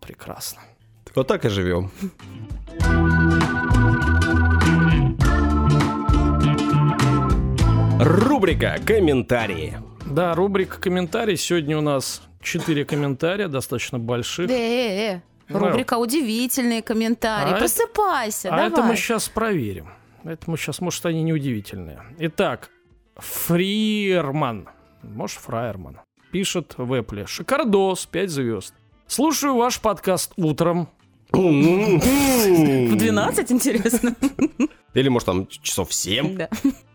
[0.00, 0.60] Прекрасно.
[1.14, 1.90] Вот так и живем.
[8.00, 9.78] Рубрика «Комментарии».
[10.06, 11.36] Да, рубрика «Комментарии».
[11.36, 14.48] Сегодня у нас четыре комментария, достаточно больших.
[14.48, 15.20] Да.
[15.50, 17.52] Рубрика «Удивительные комментарии».
[17.52, 18.64] А Просыпайся, это, давай.
[18.64, 19.88] А это мы сейчас проверим.
[20.24, 22.02] Это мы сейчас, может, они не удивительные.
[22.18, 22.70] Итак,
[23.16, 24.68] Фрирман,
[25.02, 27.26] может, Фраерман, пишет в Эпле.
[27.26, 28.74] Шикардос, 5 звезд.
[29.06, 30.88] Слушаю ваш подкаст утром.
[31.32, 34.14] В 12, интересно.
[34.94, 36.36] Или, может, там часов 7?
[36.36, 36.48] Да.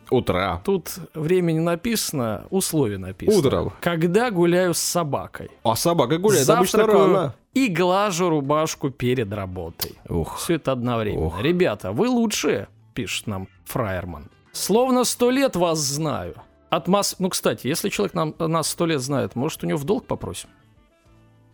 [0.10, 0.62] Утра.
[0.64, 3.40] Тут время не написано, условие написано.
[3.40, 3.74] Утром.
[3.82, 5.50] Когда гуляю с собакой.
[5.64, 7.36] А собака гуляет обычно рано.
[7.54, 9.96] И глажу рубашку перед работой.
[10.10, 10.38] Ух.
[10.38, 11.28] Все это одновременно.
[11.28, 11.42] Ух.
[11.42, 14.30] Ребята, вы лучшие, пишет нам Фраерман.
[14.52, 16.36] Словно сто лет вас знаю.
[16.70, 17.16] Атмос...
[17.20, 20.50] Ну, кстати, если человек нам, нас сто лет знает, может, у него в долг попросим?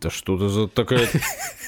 [0.02, 1.08] Да что это за такая...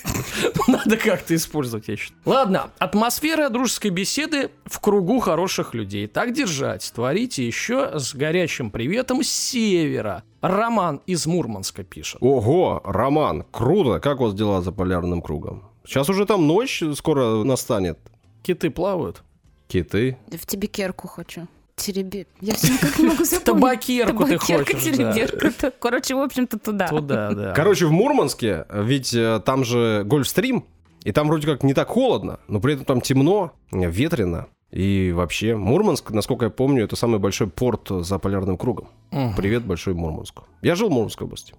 [0.69, 2.21] Надо как-то использовать, я считаю.
[2.25, 6.09] Ладно, атмосфера дружеской беседы в кругу хороших людей.
[6.09, 6.91] Так держать.
[6.95, 10.25] Творите еще с горячим приветом с севера.
[10.41, 12.19] Роман из Мурманска пишет.
[12.21, 14.01] Ого, Роман, круто.
[14.01, 15.71] Как у вас дела за полярным кругом?
[15.87, 17.99] Сейчас уже там ночь скоро настанет.
[18.43, 19.23] Киты плавают?
[19.69, 20.19] Киты?
[20.27, 22.27] В тебе керку хочу теребе...
[22.41, 23.45] Я все никак не могу запомнить.
[23.45, 25.49] Табакерку ты хочешь, тереберку.
[25.61, 25.73] Да.
[25.79, 26.89] Короче, в общем-то, туда.
[26.89, 27.53] Туда, да.
[27.55, 30.65] Короче, в Мурманске, ведь э, там же Гольфстрим,
[31.05, 34.47] и там вроде как не так холодно, но при этом там темно, ветрено.
[34.71, 38.89] И вообще, Мурманск, насколько я помню, это самый большой порт за полярным кругом.
[39.13, 39.35] Угу.
[39.37, 40.45] Привет большой Мурманску.
[40.63, 41.55] Я жил в Мурманской области.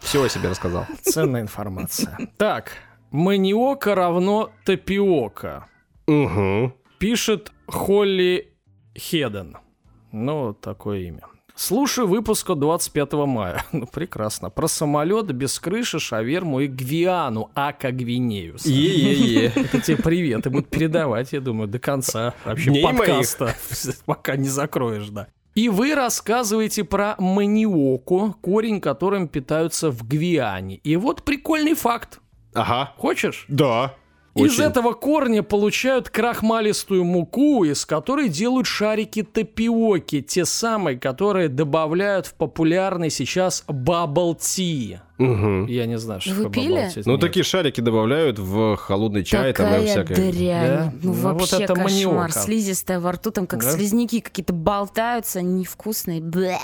[0.00, 0.86] Все о себе рассказал.
[1.02, 2.18] Ценная информация.
[2.36, 2.72] Так,
[3.10, 5.66] маниока равно тапиока.
[6.06, 6.72] Угу.
[6.98, 8.52] Пишет Холли
[8.96, 9.56] Хеден.
[10.12, 11.22] Ну, такое имя.
[11.56, 13.64] Слушаю выпуск от 25 мая.
[13.72, 14.50] Ну, прекрасно.
[14.50, 18.66] Про самолет без крыши, шаверму и Гвиану, ака Гвинеюс.
[18.66, 19.52] Е-е-е.
[19.54, 20.46] Это тебе привет.
[20.46, 23.44] И будут передавать, я думаю, до конца вообще Дней подкаста.
[23.44, 23.96] Моих.
[24.04, 25.28] Пока не закроешь, да.
[25.54, 30.76] И вы рассказываете про маниоку, корень которым питаются в Гвиане.
[30.76, 32.20] И вот прикольный факт.
[32.52, 32.92] Ага.
[32.96, 33.44] Хочешь?
[33.48, 33.94] Да.
[34.34, 34.46] Очень.
[34.54, 42.26] Из этого корня получают крахмалистую муку, из которой делают шарики тапиоки, те самые, которые добавляют
[42.26, 44.98] в популярный сейчас tea.
[45.18, 45.66] Угу.
[45.68, 46.90] Я не знаю, что Вы пили?
[47.04, 47.20] Ну, Нет.
[47.20, 50.32] такие шарики добавляют в холодный чай Такая там и всякое.
[50.32, 50.66] дрянь.
[50.66, 50.92] Да?
[51.02, 51.92] Ну, ну, вообще вот это кошмар.
[51.92, 52.32] маниока.
[52.32, 53.70] Слизистая во рту, там как да?
[53.70, 56.20] слизняки какие-то болтаются, невкусные.
[56.20, 56.58] Блэ.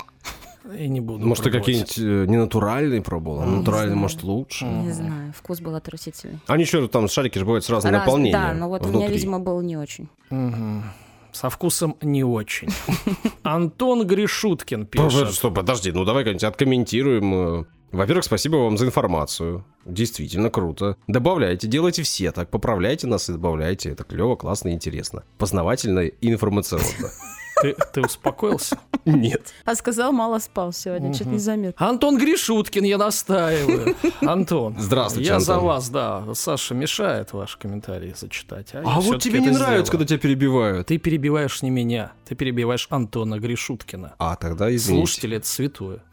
[0.77, 3.45] И не буду Может, ты какие-нибудь э, ненатуральные пробовала?
[3.45, 3.97] Не Натуральный, знаю.
[3.99, 4.65] может, лучше?
[4.65, 6.39] Не знаю, вкус был отвратительный.
[6.47, 8.97] Они еще там шарики же бывают с разным Раз, наполнением Да, но вот внутри.
[8.97, 10.07] у меня, видимо, был не очень.
[10.29, 10.83] Угу.
[11.31, 12.67] Со вкусом не очень.
[13.43, 15.33] Антон Гришуткин пишет.
[15.33, 17.65] Что, подожди, ну давай как-нибудь откомментируем.
[17.91, 19.65] Во-первых, спасибо вам за информацию.
[19.85, 20.95] Действительно круто.
[21.07, 22.49] Добавляйте, делайте все так.
[22.49, 23.89] Поправляйте нас и добавляйте.
[23.89, 25.23] Это клево, классно и интересно.
[25.37, 26.85] Познавательно и информационно.
[27.61, 28.77] Ты, ты успокоился?
[29.05, 29.53] Нет.
[29.65, 31.15] А сказал, мало спал сегодня, угу.
[31.15, 31.87] что-то незаметно.
[31.87, 33.95] Антон Гришуткин, я настаиваю.
[34.21, 34.75] Антон.
[34.79, 35.55] Здравствуйте, Я Антон.
[35.55, 36.23] за вас, да.
[36.33, 38.73] Саша мешает ваши комментарии зачитать.
[38.73, 39.85] А, а вот тебе не нравится, сделаю.
[39.85, 40.87] когда тебя перебивают.
[40.87, 44.15] Ты перебиваешь не меня, ты перебиваешь Антона Гришуткина.
[44.17, 45.07] А, тогда извините.
[45.07, 46.03] Слушатели, это святое.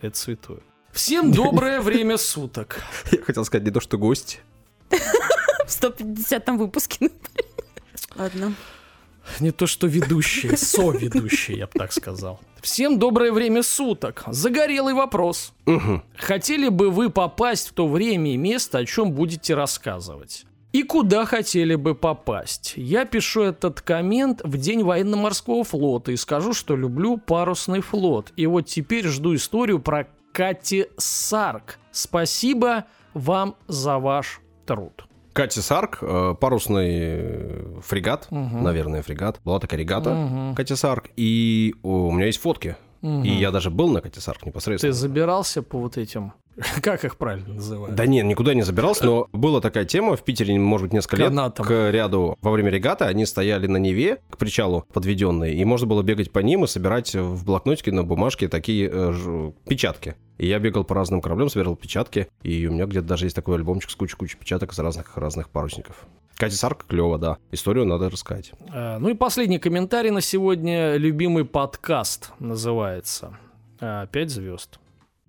[0.00, 0.60] Это святое.
[0.92, 2.82] Всем доброе время суток.
[3.12, 4.38] Я хотел сказать не то, что гости.
[4.90, 7.10] В 150-м выпуске.
[8.16, 8.54] Ладно.
[9.38, 12.40] Не то, что ведущие, соведущие, я бы так сказал.
[12.60, 14.24] Всем доброе время суток.
[14.26, 15.52] Загорелый вопрос.
[15.66, 16.02] Угу.
[16.16, 20.44] Хотели бы вы попасть в то время и место, о чем будете рассказывать?
[20.72, 22.74] И куда хотели бы попасть?
[22.76, 28.32] Я пишу этот коммент в день военно-морского флота и скажу, что люблю парусный флот.
[28.36, 31.78] И вот теперь жду историю про Кати Сарк.
[31.90, 35.04] Спасибо вам за ваш труд.
[35.32, 38.62] Кати Сарк, э, парусный фрегат, Мгм.
[38.64, 39.40] наверное, фрегат.
[39.44, 40.54] Была такая регата Мгм.
[40.54, 41.10] Кати Сарк.
[41.16, 42.76] И у меня есть фотки.
[43.02, 43.24] Мгм.
[43.24, 44.92] И я даже был на Кати Сарк Ты непосредственно.
[44.92, 46.32] забирался по вот этим...
[46.82, 47.94] Как их правильно называют?
[47.96, 51.28] Да нет, никуда не забирался, но была такая тема в Питере, может быть, несколько лет
[51.28, 51.64] Канатом.
[51.64, 53.04] к ряду во время регаты.
[53.04, 57.14] Они стояли на Неве, к причалу подведенные, и можно было бегать по ним и собирать
[57.14, 60.16] в блокнотике на бумажке такие э, ж- печатки.
[60.38, 63.56] И я бегал по разным кораблям, собирал печатки, и у меня где-то даже есть такой
[63.56, 66.04] альбомчик с кучей-кучей печаток из разных-разных парусников.
[66.40, 67.36] Катя Сарк клево, да.
[67.52, 68.52] Историю надо рассказать.
[68.72, 70.96] Э, Ну и последний комментарий на сегодня.
[70.96, 73.36] Любимый подкаст называется.
[73.78, 74.80] Э, Пять звезд.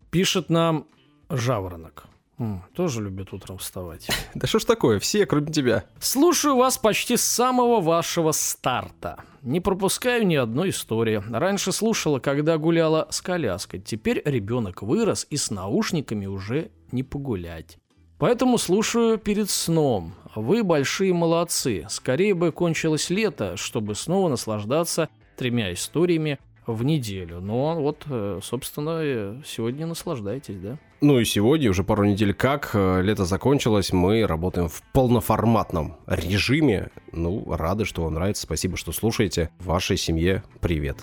[0.10, 0.86] Пишет нам
[1.30, 2.06] Жаворонок.
[2.40, 4.08] М, Тоже любит утром вставать.
[4.36, 5.84] Да что ж такое, все, кроме тебя.
[6.00, 9.18] Слушаю вас почти с самого вашего старта.
[9.42, 11.22] Не пропускаю ни одной истории.
[11.30, 13.82] Раньше слушала, когда гуляла с коляской.
[13.82, 17.78] Теперь ребенок вырос и с наушниками уже не погулять.
[18.18, 20.14] Поэтому слушаю перед сном.
[20.36, 21.86] Вы большие молодцы.
[21.90, 27.42] Скорее бы кончилось лето, чтобы снова наслаждаться тремя историями в неделю.
[27.42, 30.78] Но вот, э, собственно, э, сегодня наслаждайтесь, да?
[31.02, 36.90] Ну и сегодня, уже пару недель как, э, лето закончилось, мы работаем в полноформатном режиме.
[37.12, 38.44] Ну, рады, что вам нравится.
[38.44, 39.50] Спасибо, что слушаете.
[39.60, 40.98] Вашей семье привет.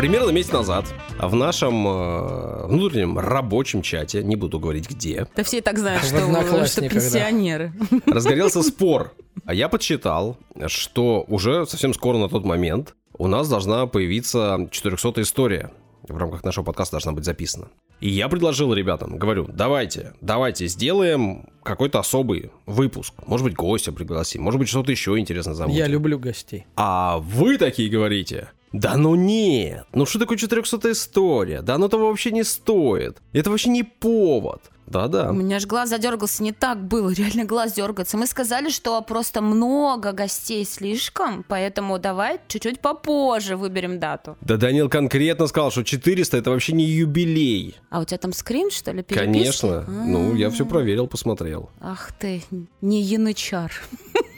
[0.00, 0.86] Примерно месяц назад
[1.18, 6.02] в нашем э, внутреннем рабочем чате, не буду говорить где, Да все и так знают,
[6.02, 6.88] что, вы- что да.
[6.88, 7.74] пенсионеры.
[8.06, 9.12] разгорелся спор.
[9.44, 15.20] А я подсчитал, что уже совсем скоро на тот момент у нас должна появиться 400
[15.20, 15.70] история.
[16.08, 17.68] В рамках нашего подкаста должна быть записана.
[18.00, 23.12] И я предложил ребятам, говорю, давайте, давайте сделаем какой-то особый выпуск.
[23.26, 25.78] Может быть, гостя пригласим, может быть, что-то еще интересное замутим.
[25.78, 26.64] Я люблю гостей.
[26.74, 31.62] А вы такие говорите, да ну нет, ну что такое 400 история?
[31.62, 33.18] Да оно того вообще не стоит.
[33.32, 34.62] Это вообще не повод.
[34.90, 35.30] Да-да.
[35.30, 38.16] У меня аж глаз задергался, не так было, реально глаз дергается.
[38.16, 44.36] Мы сказали, что просто много гостей слишком, поэтому давай чуть-чуть попозже выберем дату.
[44.40, 47.76] Да Данил конкретно сказал, что 400 это вообще не юбилей.
[47.88, 49.26] А у тебя там скрин, что ли, переписки?
[49.26, 49.84] Конечно.
[49.88, 51.70] Ну, я все проверил, посмотрел.
[51.80, 52.42] Ах ты,
[52.80, 53.72] не янычар.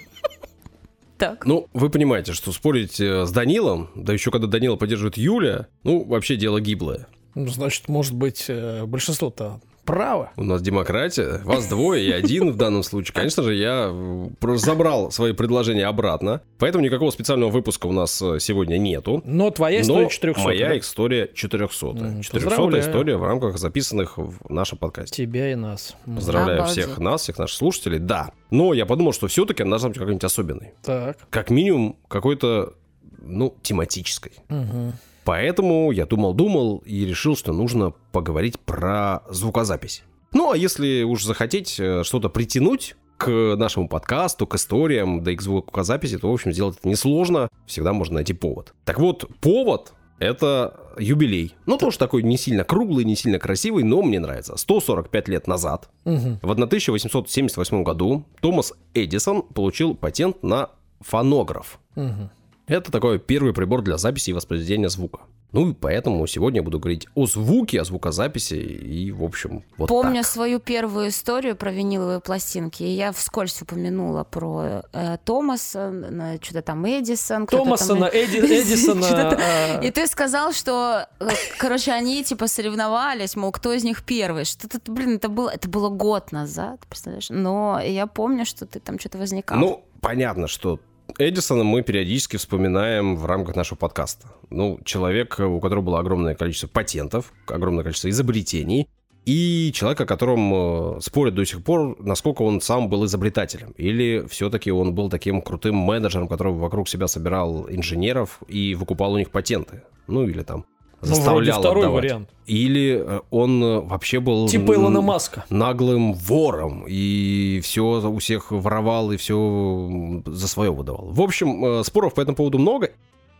[1.22, 1.46] Так.
[1.46, 6.02] Ну, вы понимаете, что спорить э, с Данилом, да еще когда Данила поддерживает Юля, ну,
[6.02, 7.06] вообще дело гиблое.
[7.36, 10.30] Ну, значит, может быть, э, большинство-то право.
[10.36, 13.14] У нас демократия, вас двое и один в данном случае.
[13.14, 18.20] Конечно же, я э, просто забрал свои предложения обратно, поэтому никакого специального выпуска у нас
[18.22, 19.22] э, сегодня нету.
[19.24, 20.42] Но твоя история 400.
[20.42, 20.78] моя да?
[20.78, 21.86] история 400.
[21.86, 22.82] М, 400 поздравляю.
[22.82, 25.24] история в рамках записанных в нашем подкасте.
[25.24, 25.96] Тебя и нас.
[26.04, 26.84] Поздравляю Обалдеть.
[26.84, 28.30] всех нас, всех наших слушателей, да.
[28.50, 30.74] Но я подумал, что все-таки она должна быть какой-нибудь особенной.
[30.82, 31.18] Так.
[31.30, 32.74] Как минимум какой-то,
[33.20, 34.32] ну, тематической.
[34.48, 34.92] Мгм.
[35.24, 40.02] Поэтому я думал-думал и решил, что нужно поговорить про звукозапись.
[40.32, 45.36] Ну, а если уж захотеть э, что-то притянуть к нашему подкасту, к историям, да и
[45.36, 47.48] к звукозаписи, то, в общем, сделать это несложно.
[47.66, 48.74] Всегда можно найти повод.
[48.84, 51.54] Так вот, повод— это юбилей.
[51.66, 54.56] Ну, тоже такой не сильно круглый, не сильно красивый, но мне нравится.
[54.56, 56.40] 145 лет назад, Мгм.
[56.42, 61.78] в 1878 году, Томас Эдисон получил патент на фонограф.
[61.94, 62.30] Мгм.
[62.72, 65.20] Это такой первый прибор для записи и воспроизведения звука.
[65.52, 69.88] Ну и поэтому сегодня я буду говорить о звуке, о звукозаписи и, в общем, вот
[69.88, 70.26] Помню так.
[70.32, 75.92] свою первую историю про виниловые пластинки, и я вскользь упомянула про э, Томаса,
[76.40, 77.46] что-то там Эдисон.
[77.46, 79.36] кто-то там- Томасона, Эди- Эдисона.
[79.38, 84.46] А, И ты сказал, что, э, короче, они типа соревновались, мол, кто из них первый.
[84.46, 87.28] Что-то, блин, это было, это было год назад, представляешь?
[87.28, 89.58] Но я помню, что ты там что-то возникал.
[89.58, 90.80] Ну, понятно, что
[91.18, 94.28] Эдисона мы периодически вспоминаем в рамках нашего подкаста.
[94.50, 98.88] Ну, человек, у которого было огромное количество патентов, огромное количество изобретений,
[99.24, 103.72] и человек, о котором э, спорят до сих пор, насколько он сам был изобретателем.
[103.76, 109.18] Или все-таки он был таким крутым менеджером, который вокруг себя собирал инженеров и выкупал у
[109.18, 109.82] них патенты.
[110.08, 110.66] Ну, или там
[111.02, 112.04] ну, заставлял второй отдавать.
[112.04, 112.30] вариант.
[112.46, 114.48] Или э, он э, вообще был...
[114.48, 115.44] Типа Илона Маска.
[115.50, 121.08] наглым вором и все у всех воровал и все за свое выдавал.
[121.10, 122.90] В общем, э, споров по этому поводу много.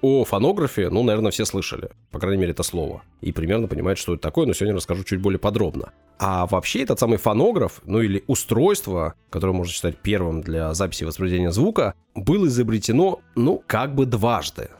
[0.00, 1.90] о фонографе, ну, наверное, все слышали.
[2.10, 3.02] По крайней мере, это слово.
[3.20, 5.92] И примерно понимают, что это такое, но сегодня расскажу чуть более подробно.
[6.18, 11.06] А вообще этот самый фонограф, ну или устройство, которое можно считать первым для записи и
[11.06, 14.70] воспроизведения звука, было изобретено, ну, как бы дважды,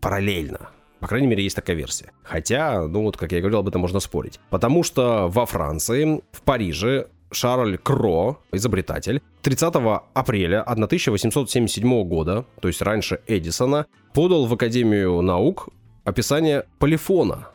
[0.00, 0.70] параллельно.
[1.02, 2.12] По крайней мере, есть такая версия.
[2.22, 4.38] Хотя, ну вот, как я говорил, об этом можно спорить.
[4.50, 9.74] Потому что во Франции, в Париже, Шарль Кро, изобретатель, 30
[10.14, 15.70] апреля 1877 года, то есть раньше Эдисона, подал в Академию наук
[16.04, 17.48] описание полифона,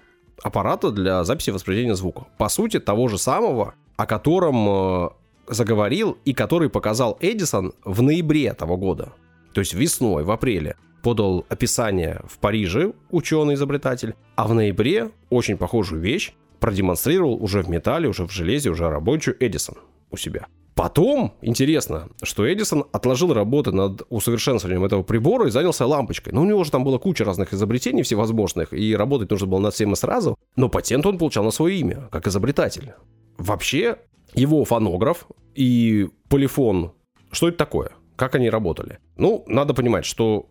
[0.43, 2.25] аппарата для записи и воспроизведения звука.
[2.38, 5.10] По сути, того же самого, о котором э,
[5.47, 9.13] заговорил и который показал Эдисон в ноябре того года.
[9.53, 16.01] То есть весной, в апреле подал описание в Париже ученый-изобретатель, а в ноябре очень похожую
[16.01, 19.75] вещь продемонстрировал уже в металле, уже в железе, уже рабочую Эдисон
[20.12, 20.47] у себя.
[20.77, 26.33] Потом, интересно, что Эдисон отложил работы над усовершенствованием этого прибора и занялся лампочкой.
[26.33, 29.73] Ну, у него же там была куча разных изобретений всевозможных, и работать нужно было над
[29.73, 30.38] всем и сразу.
[30.55, 32.93] Но патент он получал на свое имя, как изобретатель.
[33.39, 33.97] Вообще,
[34.36, 36.91] его фонограф и полифон,
[37.31, 37.91] что это такое?
[38.15, 38.99] Как они работали?
[39.15, 40.47] Ну, надо понимать, что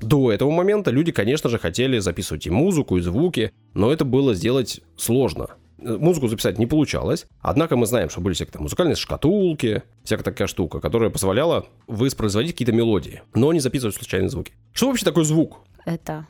[0.00, 4.34] до этого момента люди, конечно же, хотели записывать и музыку, и звуки, но это было
[4.34, 5.48] сделать сложно.
[5.82, 10.24] Э, музыку записать не получалось, однако мы знаем, что были всякие там музыкальные шкатулки, всякая
[10.24, 14.52] такая штука, которая позволяла воспроизводить какие-то мелодии, но не записывать случайные звуки.
[14.72, 15.60] Что вообще такое звук?
[15.86, 16.26] Это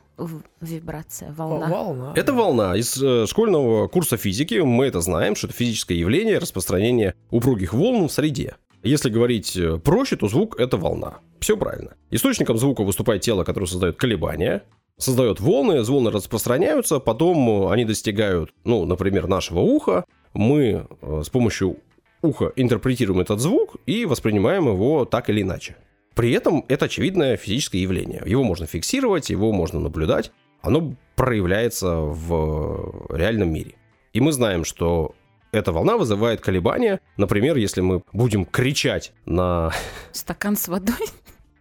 [0.61, 1.67] вибрация, волна.
[1.67, 2.13] Волна.
[2.15, 2.75] Это волна.
[2.75, 8.07] Из э, школьного курса физики мы это знаем, что это физическое явление распространения упругих волн
[8.07, 8.55] в среде.
[8.83, 11.19] Если говорить э, проще, то звук— это волна.
[11.39, 11.95] Все правильно.
[12.09, 14.63] Источником звука выступает тело, которое создает колебания,
[14.97, 20.05] создает волны, волны распространяются, потом э, они достигают, ну, например, нашего уха.
[20.33, 21.77] Мы э, с помощью
[22.21, 25.75] уха интерпретируем этот звук и воспринимаем его так или иначе.
[26.15, 28.23] При этом это очевидное физическое явление.
[28.25, 30.31] Его можно фиксировать, его можно наблюдать.
[30.61, 33.75] Оно проявляется в реальном мире.
[34.13, 35.15] И мы знаем, что
[35.51, 36.99] эта волна вызывает колебания.
[37.17, 39.71] Например, если мы будем кричать на...
[40.11, 41.07] Стакан с водой?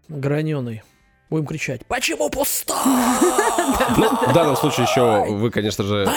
[0.08, 0.82] Граненый.
[1.28, 2.74] Будем кричать, почему пусто?
[3.96, 6.08] Ну, в данном случае еще вы, конечно же...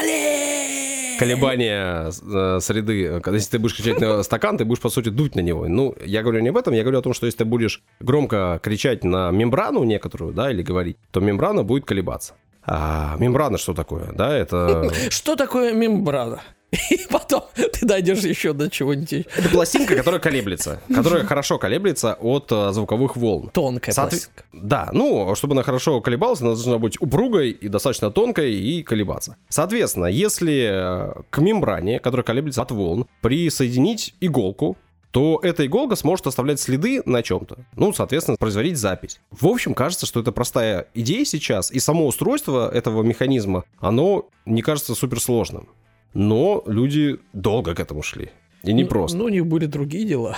[1.20, 5.42] Колебания э, среды, если ты будешь кричать на стакан, ты будешь, по сути, дуть на
[5.42, 5.68] него.
[5.68, 8.60] Ну, я говорю не об этом, я говорю о том, что если ты будешь громко
[8.64, 12.34] кричать на мембрану некоторую, да, или говорить, то мембрана будет колебаться.
[12.66, 14.12] А мембрана что такое?
[14.12, 14.92] Да, это...
[15.12, 16.42] Что такое мембрана?
[16.90, 19.14] И потом ты дойдешь еще до чего-нибудь.
[19.14, 20.82] Это пластинка, которая колеблется.
[20.94, 23.50] Которая хорошо колеблется от э, звуковых волн.
[23.54, 24.20] Тонкая Соотве...
[24.20, 24.44] пластинка.
[24.54, 29.38] Да, ну, чтобы она хорошо колебалась, она должна быть упругой и достаточно тонкой и колебаться.
[29.50, 34.78] Соответственно, если э, к мембране, которая колеблется от волн, присоединить иголку,
[35.12, 37.58] то эта иголка сможет оставлять следы на чем-то.
[37.76, 39.20] Ну, соответственно, производить запись.
[39.30, 44.64] В общем, кажется, что это простая идея сейчас, и само устройство этого механизма, оно не
[44.64, 45.70] кажется суперсложным
[46.14, 48.30] но люди долго к этому шли.
[48.64, 49.18] И не ну, просто.
[49.18, 50.38] Ну, у них были другие дела.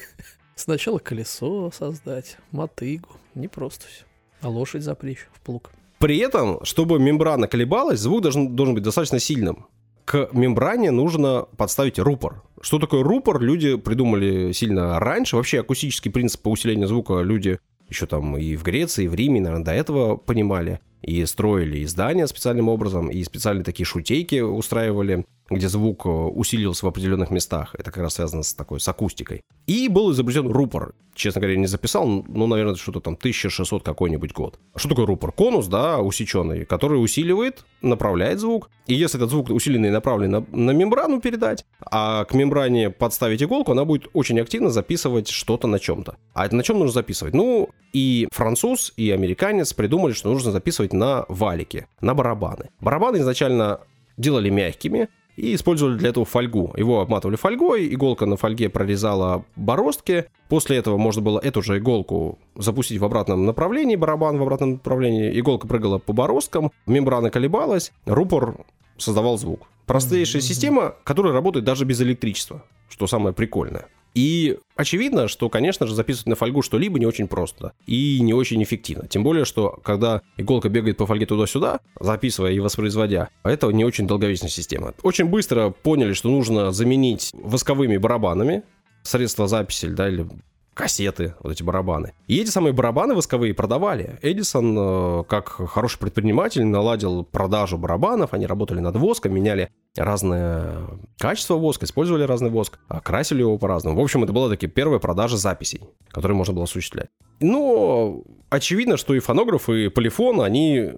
[0.55, 3.09] Сначала колесо создать, мотыгу.
[3.35, 4.05] Не просто все.
[4.41, 5.71] А лошадь запречь в плуг.
[5.99, 9.67] При этом, чтобы мембрана колебалась, звук должен, должен быть достаточно сильным.
[10.05, 12.43] К мембране нужно подставить рупор.
[12.61, 15.37] Что такое рупор, люди придумали сильно раньше.
[15.37, 17.59] Вообще акустический принцип по усилению звука люди
[17.89, 22.27] еще там и в Греции, и в Риме, наверное, до этого понимали и строили издания
[22.27, 27.75] специальным образом, и специальные такие шутейки устраивали где звук э, усилился в определенных местах.
[27.75, 29.43] Это как раз связано с такой, с акустикой.
[29.67, 30.95] И был изобретен рупор.
[31.15, 34.59] Честно говоря, не записал, ну, наверное, что-то там 1600 какой-нибудь год.
[34.77, 35.33] Что такое рупор?
[35.33, 38.71] Конус, да, усеченный, который усиливает, направляет звук.
[38.87, 43.73] И если этот звук усиленный направлен на, на мембрану передать, а к мембране подставить иголку,
[43.73, 46.17] она будет очень активно записывать что-то на чем-то.
[46.33, 47.35] А это на чем нужно записывать?
[47.35, 52.71] Ну, и француз, и американец придумали, что нужно записывать на валике, на барабаны.
[52.81, 53.81] Барабаны изначально
[54.17, 55.09] делали мягкими,
[55.41, 56.75] и использовали для этого фольгу.
[56.77, 60.27] Его обматывали фольгой, иголка на фольге прорезала бороздки.
[60.49, 65.39] После этого можно было эту же иголку запустить в обратном направлении, барабан в обратном направлении.
[65.39, 68.57] Иголка прыгала по бороздкам, мембрана колебалась, рупор
[68.99, 69.67] создавал звук.
[69.87, 73.87] Простейшая система, которая работает даже без электричества, что самое прикольное.
[74.15, 78.63] И очевидно, что, конечно же, записывать на фольгу что-либо не очень просто и не очень
[78.63, 79.07] эффективно.
[79.09, 84.07] Тем более, что когда иголка бегает по фольге туда-сюда, записывая и воспроизводя, это не очень
[84.07, 84.95] долговечная система.
[85.03, 88.63] Очень быстро поняли, что нужно заменить восковыми барабанами
[89.03, 90.27] средства записи, да, или
[90.75, 92.15] кассеты, вот эти барабаны.
[92.27, 94.19] И эти самые барабаны восковые продавали.
[94.23, 100.87] Эдисон, э, как хороший предприниматель, наладил продажу барабанов, они работали над воском, меняли разное
[101.19, 104.01] качество воска, использовали разный воск, окрасили его по-разному.
[104.01, 107.09] В общем, это была такие первые продажи записей, которые можно было осуществлять.
[107.41, 110.91] Но очевидно, что и фонограф, и полифон, они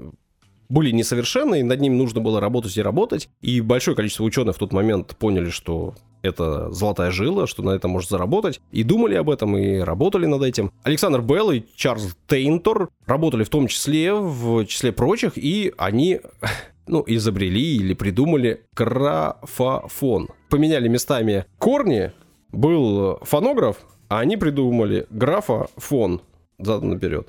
[0.72, 3.28] были несовершенны, и над ними нужно было работать и работать.
[3.42, 7.90] И большое количество ученых в тот момент поняли, что это золотая жила, что на этом
[7.90, 8.60] можно заработать.
[8.70, 10.72] И думали об этом, и работали над этим.
[10.82, 16.20] Александр Белл и Чарльз Тейнтор работали в том числе, в числе прочих, и они
[16.86, 20.28] ну, изобрели или придумали графофон.
[20.48, 22.12] Поменяли местами корни,
[22.50, 23.76] был фонограф,
[24.08, 26.22] а они придумали графофон
[26.58, 27.28] задом наперед.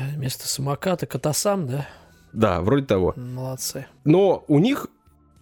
[0.00, 1.86] Вместо самоката катасам, да?
[2.36, 3.14] Да, вроде того.
[3.16, 3.86] Молодцы.
[4.04, 4.88] Но у них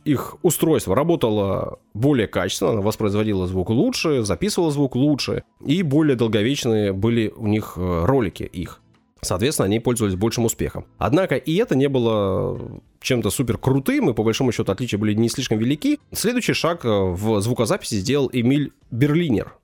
[0.04, 6.92] их устройство работало более качественно, оно воспроизводило звук лучше, записывало звук лучше, и более долговечные
[6.92, 8.80] были у них э, ролики их.
[9.22, 10.84] Соответственно, они пользовались большим успехом.
[10.98, 12.60] Однако и это не было
[13.00, 15.98] чем-то супер крутым, и по большому счету отличия были не слишком велики.
[16.12, 19.56] Следующий шаг э, в звукозаписи сделал Эмиль Берлинер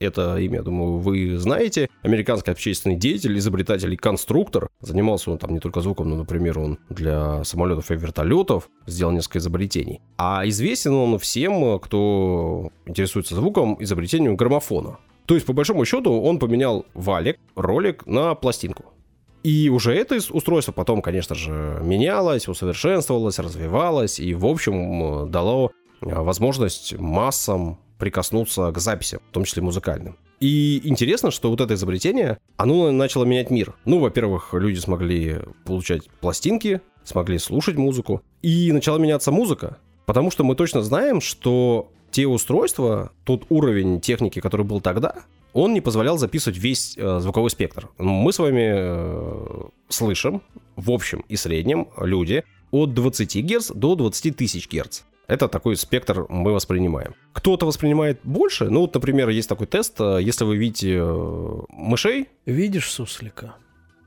[0.00, 1.88] это имя, думаю, вы знаете.
[2.02, 4.68] Американский общественный деятель, изобретатель и конструктор.
[4.80, 9.38] Занимался он там не только звуком, но, например, он для самолетов и вертолетов сделал несколько
[9.38, 10.00] изобретений.
[10.16, 14.98] А известен он всем, кто интересуется звуком, изобретением граммофона.
[15.26, 18.84] То есть, по большому счету, он поменял валик, ролик на пластинку.
[19.42, 25.70] И уже это устройство потом, конечно же, менялось, усовершенствовалось, развивалось и, в общем, дало
[26.00, 30.16] возможность массам прикоснуться к записи, в том числе музыкальным.
[30.40, 33.74] И интересно, что вот это изобретение, оно начало менять мир.
[33.84, 40.44] Ну, во-первых, люди смогли получать пластинки, смогли слушать музыку, и начала меняться музыка, потому что
[40.44, 45.16] мы точно знаем, что те устройства, тот уровень техники, который был тогда,
[45.52, 47.88] он не позволял записывать весь э, звуковой спектр.
[47.98, 50.42] Мы с вами э, слышим
[50.76, 55.02] в общем и среднем люди от 20 Гц до 20 тысяч Гц.
[55.28, 57.14] Это такой спектр мы воспринимаем.
[57.34, 58.70] Кто-то воспринимает больше.
[58.70, 60.00] Ну, вот, например, есть такой тест.
[60.00, 62.28] Э, если вы видите э, мышей...
[62.46, 63.54] Видишь суслика?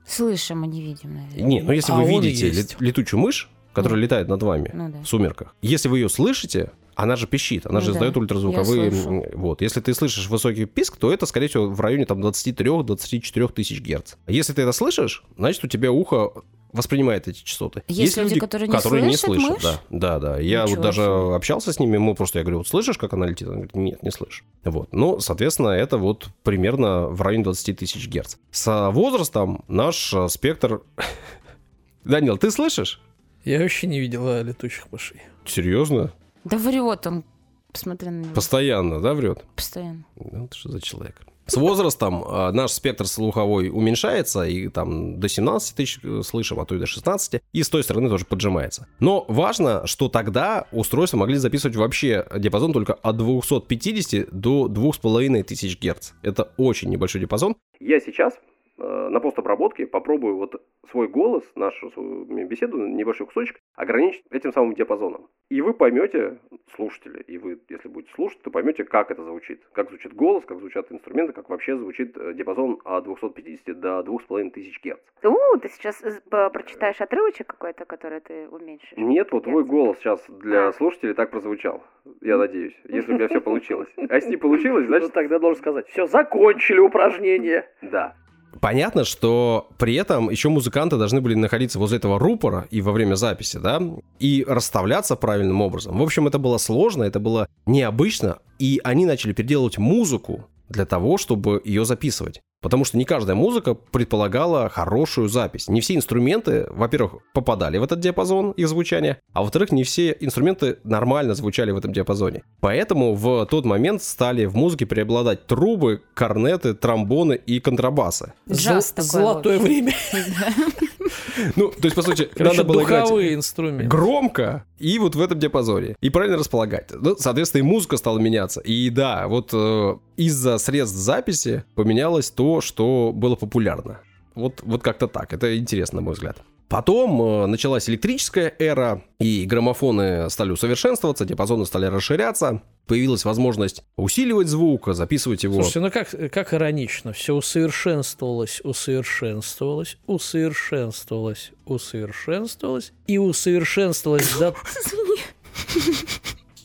[0.04, 1.42] Слышим, а не видим, наверное.
[1.42, 2.80] Не, ну если а вы видите есть.
[2.80, 5.00] летучую мышь, которая ну, летает над вами ну, да.
[5.00, 7.98] в сумерках, если вы ее слышите, она же пищит, она ну, же да.
[7.98, 8.90] издает ультразвуковые...
[9.34, 9.62] Вот.
[9.62, 14.14] Если ты слышишь высокий писк, то это, скорее всего, в районе там 23-24 тысяч герц.
[14.26, 16.32] Если ты это слышишь, значит, у тебя ухо
[16.72, 17.82] воспринимает эти частоты.
[17.88, 19.50] Есть, Есть люди, люди, которые не которые слышат, не слышат.
[19.50, 19.62] Мышь?
[19.62, 20.40] Да, да, да.
[20.40, 21.34] Я Ничего вот даже себе.
[21.36, 23.48] общался с ними, ему просто я говорю, вот слышишь, как она летит?
[23.48, 24.44] Он говорит, нет, не слышу.
[24.64, 24.92] Вот.
[24.92, 28.36] Ну, соответственно, это вот примерно в районе 20 тысяч герц.
[28.50, 30.82] С возрастом наш э, спектр...
[32.04, 33.00] Данил, ты слышишь?
[33.44, 35.22] Я вообще не видела летучих мышей.
[35.44, 36.12] Серьезно?
[36.44, 37.24] Да врет он.
[37.72, 38.34] Посмотри на него.
[38.34, 39.44] Постоянно, да, врет?
[39.56, 40.04] Постоянно.
[40.16, 41.22] Ну, ты что за человек?
[41.46, 46.64] С возрастом э, наш спектр слуховой уменьшается, и там до 17 тысяч э, слышим, а
[46.64, 48.86] то и до 16, и с той стороны тоже поджимается.
[49.00, 56.12] Но важно, что тогда устройства могли записывать вообще диапазон только от 250 до 2500 Гц.
[56.22, 57.56] Это очень небольшой диапазон.
[57.80, 58.34] Я сейчас
[58.78, 61.90] на постобработке попробую вот свой голос, нашу
[62.26, 65.28] беседу, небольшой кусочек, ограничить этим самым диапазоном.
[65.48, 66.38] И вы поймете,
[66.74, 69.62] слушатели, и вы, если будете слушать, то поймете, как это звучит.
[69.72, 74.82] Как звучит голос, как звучат инструменты, как вообще звучит э, диапазон от 250 до 2500
[74.82, 74.98] Гц.
[75.24, 78.96] У, ты сейчас э, прочитаешь отрывочек какой-то, который ты уменьшишь?
[78.96, 80.72] Нет, вот твой голос сейчас для а.
[80.72, 81.82] слушателей так прозвучал.
[82.20, 83.88] Я надеюсь, если у меня все получилось.
[83.96, 85.08] А если не получилось, значит...
[85.08, 87.68] Ну, тогда должен сказать, все, закончили упражнение.
[87.82, 88.16] Да.
[88.60, 93.14] Понятно, что при этом еще музыканты должны были находиться возле этого рупора и во время
[93.14, 93.80] записи, да,
[94.18, 95.98] и расставляться правильным образом.
[95.98, 101.18] В общем, это было сложно, это было необычно, и они начали переделывать музыку для того,
[101.18, 102.40] чтобы ее записывать.
[102.62, 105.68] Потому что не каждая музыка предполагала хорошую запись.
[105.68, 110.78] Не все инструменты, во-первых, попадали в этот диапазон их звучания, а во-вторых, не все инструменты
[110.84, 112.44] нормально звучали в этом диапазоне.
[112.60, 118.32] Поэтому в тот момент стали в музыке преобладать трубы, корнеты, тромбоны и контрабасы.
[118.48, 119.92] Джаз Золотое время.
[121.56, 123.86] Ну, то есть, по сути, надо было играть инструменты.
[123.86, 125.96] громко и вот в этом диапазоне.
[126.00, 126.90] И правильно располагать.
[126.92, 128.60] Ну, соответственно, и музыка стала меняться.
[128.60, 134.00] И да, вот э, из-за средств записи поменялось то, что было популярно.
[134.34, 135.32] Вот, вот как-то так.
[135.32, 136.38] Это интересно, на мой взгляд.
[136.72, 144.48] Потом э, началась электрическая эра, и граммофоны стали усовершенствоваться, диапазоны стали расширяться, появилась возможность усиливать
[144.48, 145.56] звук, записывать его.
[145.56, 154.54] Слушайте, ну как, как иронично, все усовершенствовалось, усовершенствовалось, усовершенствовалось, усовершенствовалось и усовершенствовалось до...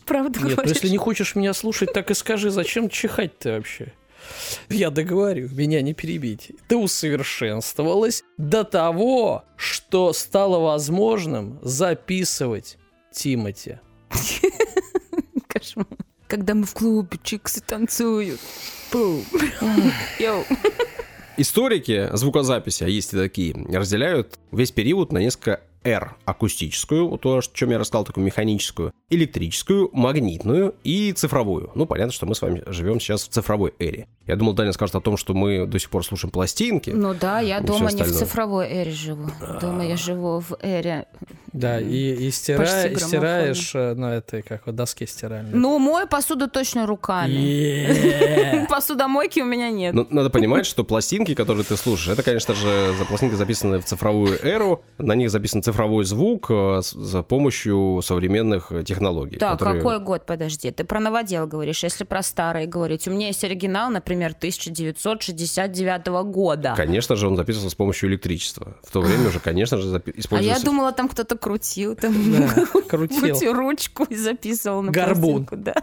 [0.05, 3.91] Правда Нет, ну если не хочешь меня слушать, так и скажи, зачем чихать ты вообще?
[4.69, 6.51] Я договорю, меня не перебить.
[6.67, 12.77] Ты усовершенствовалась до того, что стало возможным записывать
[13.11, 13.79] Тимати.
[15.47, 15.87] Кошмар.
[16.27, 18.39] Когда мы в клубе, чиксы танцуют.
[18.91, 19.23] Пум.
[20.19, 20.43] Йоу.
[21.37, 27.41] Историки звукозаписи, а есть и такие, разделяют весь период на несколько R акустическую, то, о
[27.41, 31.71] чем я рассказал, такую механическую, электрическую, магнитную и цифровую.
[31.75, 34.07] Ну, понятно, что мы с вами живем сейчас в цифровой эре.
[34.25, 36.89] Я думал, Даня скажет о том, что мы до сих пор слушаем пластинки.
[36.89, 39.29] Ну да, я дома не в цифровой эре живу.
[39.61, 41.07] Дома я живу в эре
[41.57, 42.85] да, и, и, стира...
[42.85, 45.51] и стираешь э, на этой, как вот, доске стиральной.
[45.53, 48.67] Ну, мой посуду точно руками.
[48.69, 49.93] Посудомойки у меня нет.
[49.93, 53.85] Ну, надо понимать, что пластинки, которые ты слушаешь, это, конечно же, за пластинки записаны в
[53.85, 54.83] цифровую эру.
[54.97, 59.37] На них записан цифровой звук э, за помощью современных технологий.
[59.37, 59.81] Так, которые...
[59.81, 60.71] какой год, подожди?
[60.71, 63.07] Ты про новодел говоришь, если про старые говорить.
[63.07, 66.73] У меня есть оригинал, например, 1969 года.
[66.75, 68.77] Конечно же, он записывался с помощью электричества.
[68.83, 70.37] В то время уже, конечно же, использовался...
[70.37, 72.13] А я думала, там кто-то крутил, там
[72.87, 75.47] крутил ручку и записывал на Горбун.
[75.51, 75.75] да.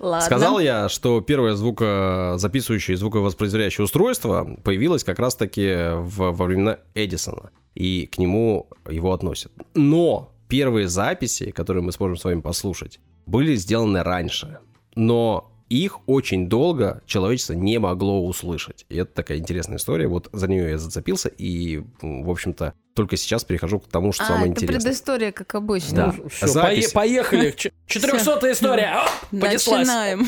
[0.00, 0.24] Ладно.
[0.24, 7.50] Сказал я, что первое звукозаписывающее и звуковоспроизводящее устройство появилось как раз-таки в, во времена Эдисона,
[7.74, 9.52] и к нему его относят.
[9.74, 14.58] Но первые записи, которые мы сможем с вами послушать, были сделаны раньше.
[14.96, 18.84] Но их очень долго человечество не могло услышать.
[18.88, 20.08] И это такая интересная история.
[20.08, 24.26] Вот за нее я зацепился, и, в общем-то, только сейчас перехожу к тому, что а,
[24.26, 24.80] самое это интересное.
[24.80, 25.96] предыстория, как обычно.
[25.96, 26.14] Да.
[26.16, 26.92] Ну, все, Запись...
[26.92, 27.54] Поехали.
[27.86, 28.96] 400 история.
[29.30, 29.86] Понеслась.
[29.86, 30.26] Начинаем.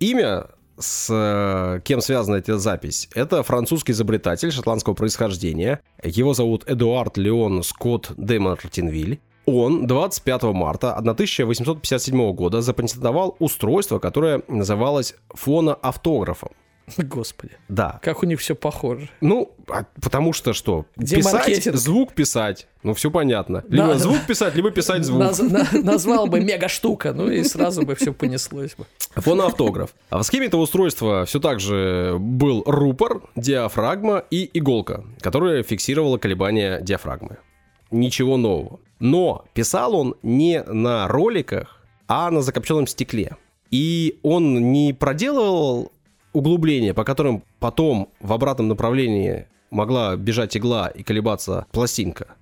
[0.00, 0.46] Имя
[0.78, 3.08] с э, кем связана эта запись?
[3.14, 5.80] Это французский изобретатель шотландского происхождения.
[6.02, 9.20] Его зовут Эдуард Леон Скотт де Мартинвиль.
[9.46, 16.50] Он 25 марта 1857 года запатентовал устройство, которое называлось фоноавтографом.
[16.98, 17.52] Господи.
[17.68, 18.00] Да.
[18.02, 19.08] Как у них все похоже.
[19.20, 20.86] Ну, а потому что что?
[20.96, 21.76] Где писать, маркетинг?
[21.76, 22.68] звук писать.
[22.82, 23.64] Ну, все понятно.
[23.68, 25.20] Либо да, звук писать, либо писать звук.
[25.20, 28.86] Наз, на, назвал бы мега штука, ну и сразу бы все понеслось бы.
[29.20, 29.94] Фоноавтограф.
[30.10, 36.18] А в схеме этого устройства все так же был рупор, диафрагма и иголка, которая фиксировала
[36.18, 37.38] колебания диафрагмы.
[37.90, 38.80] Ничего нового.
[38.98, 43.36] Но писал он не на роликах, а на закопченном стекле.
[43.70, 45.92] И он не проделывал
[46.32, 52.36] углубления, по которым потом в обратном направлении могла бежать игла и колебаться пластинка.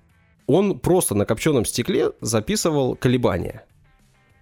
[0.47, 3.65] Он просто на копченом стекле записывал колебания,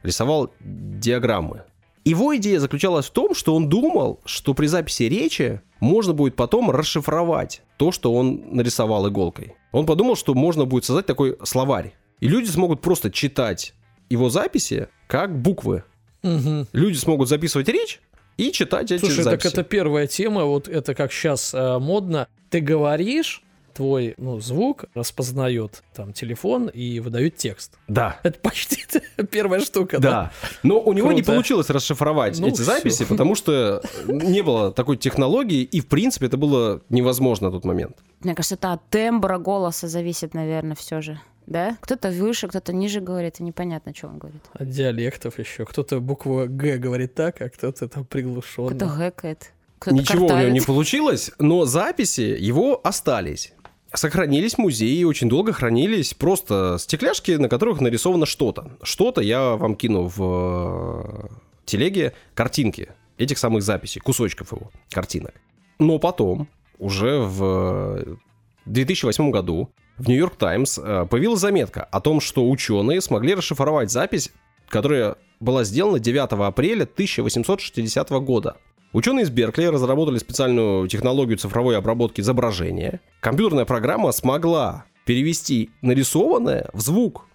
[0.04, 1.64] рисовал диаграммы.
[2.04, 6.70] Его идея заключалась в том, что он думал, что при записи речи можно будет потом
[6.70, 9.56] расшифровать то, что он нарисовал иголкой.
[9.72, 11.94] Он подумал, что можно будет создать такой словарь
[12.24, 13.74] и люди смогут просто читать
[14.10, 15.84] его записи как буквы.
[16.24, 16.68] Угу.
[16.72, 18.00] Люди смогут записывать речь
[18.38, 19.44] и читать эти Слушай, записи.
[19.44, 22.30] так это первая тема, вот это как сейчас э, модно.
[22.50, 23.44] Ты говоришь,
[23.74, 27.78] твой ну, звук распознает там телефон и выдает текст.
[27.90, 28.20] Да.
[28.24, 28.86] Это почти
[29.32, 30.10] первая штука, да?
[30.10, 30.32] Да.
[30.64, 31.16] Но у него Круто.
[31.16, 32.64] не получилось расшифровать ну, эти все.
[32.64, 37.66] записи, потому что не было такой технологии, и в принципе это было невозможно на тот
[37.66, 37.98] момент.
[38.22, 41.78] Мне кажется, это от тембра голоса зависит, наверное, все же да?
[41.82, 44.42] Кто-то выше, кто-то ниже говорит, и непонятно, что он говорит.
[44.54, 45.66] От диалектов еще.
[45.66, 48.70] Кто-то букву Г говорит так, а кто-то там приглушенно.
[48.70, 49.52] Кто-то гэкает.
[49.86, 50.32] Ничего картавит.
[50.32, 53.54] у него не получилось, но записи его остались.
[53.94, 58.72] Сохранились музеи, очень долго хранились просто стекляшки, на которых нарисовано что-то.
[58.82, 61.28] Что-то я вам кину в э,
[61.66, 65.34] телеге картинки этих самых записей, кусочков его, картинок.
[65.78, 66.48] Но потом,
[66.80, 68.18] уже в
[68.66, 74.32] 2008 году, в Нью-Йорк Таймс э, появилась заметка о том, что ученые смогли расшифровать запись,
[74.68, 78.58] которая была сделана 9 апреля 1860 года.
[78.92, 83.02] Ученые из Беркли разработали специальную технологию цифровой обработки изображения.
[83.20, 87.26] Компьютерная программа смогла перевести нарисованное в звук.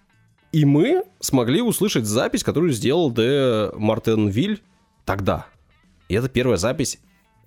[0.51, 4.63] И мы смогли услышать запись, которую сделал Де Мартенвиль
[5.05, 5.47] тогда.
[6.07, 6.99] И это первая запись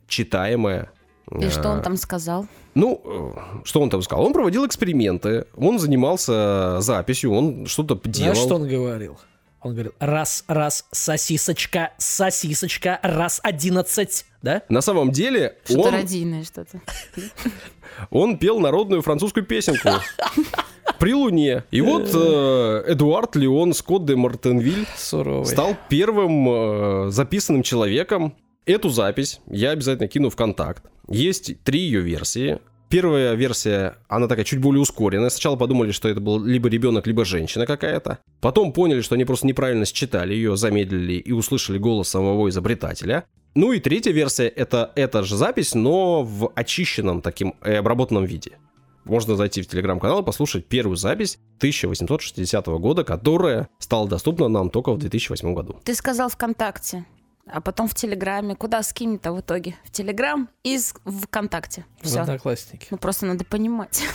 [0.07, 0.93] читаемая
[1.31, 2.47] и что он там сказал?
[2.75, 4.25] Ну, э, что он там сказал?
[4.25, 8.35] Он проводил эксперименты, он занимался записью, он что-то делал.
[8.35, 9.19] Знаешь, что он говорил?
[9.61, 14.63] Он говорил, раз, раз, сосисочка, сосисочка, раз, одиннадцать, да?
[14.69, 15.95] На самом деле что-то он...
[15.95, 16.81] родийное что-то.
[18.11, 19.91] Он пел народную французскую песенку.
[20.99, 21.65] При Луне.
[21.71, 25.47] И вот э, Эдуард Леон Скотт де Мартенвиль Суровый.
[25.47, 28.35] стал первым э, записанным человеком.
[28.65, 30.85] Эту запись я обязательно кину в контакт.
[31.09, 32.61] Есть три ее версии.
[32.89, 35.31] Первая версия, она такая чуть более ускоренная.
[35.31, 38.19] Сначала подумали, что это был либо ребенок, либо женщина какая-то.
[38.41, 43.25] Потом поняли, что они просто неправильно считали ее, замедлили и услышали голос самого изобретателя.
[43.57, 48.59] Ну и третья версия это эта же запись, но в очищенном таким и обработанном виде.
[49.05, 54.93] Можно зайти в телеграм-канал и послушать первую запись 1860 года, которая стала доступна нам только
[54.93, 55.81] в 2008 году.
[55.83, 57.05] Ты сказал ВКонтакте,
[57.53, 58.55] а потом в Телеграме.
[58.57, 59.77] Куда скинь-то в итоге?
[59.85, 61.85] В Телеграм и в ВКонтакте.
[62.01, 62.19] Все.
[62.19, 62.87] В Одноклассники.
[62.91, 64.03] Ну просто надо понимать.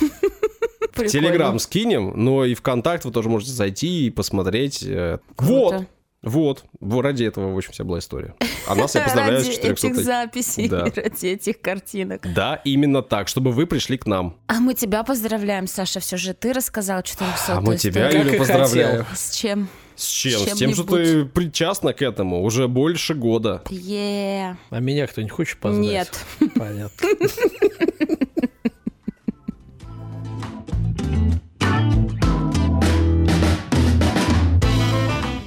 [0.94, 4.82] В Телеграм скинем, но и ВКонтакт вы тоже можете зайти и посмотреть.
[4.82, 5.86] э, Вот!
[6.20, 8.34] Вот, ради этого, в общем, вся была история.
[8.66, 10.84] А нас я поздравляю с 400 этих записей, да.
[10.96, 12.26] ради этих картинок.
[12.34, 14.36] Да, именно так, чтобы вы пришли к нам.
[14.48, 19.06] А мы тебя поздравляем, Саша, все же ты рассказал 400 А мы тебя, Юля, поздравляем.
[19.14, 19.68] С чем?
[19.98, 20.40] С чем?
[20.40, 23.62] С, с тем, что ты причастна к этому уже больше года.
[23.66, 24.54] Yeah.
[24.70, 25.90] А меня кто не хочет поздравить?
[25.90, 26.24] Нет.
[26.54, 27.08] Понятно.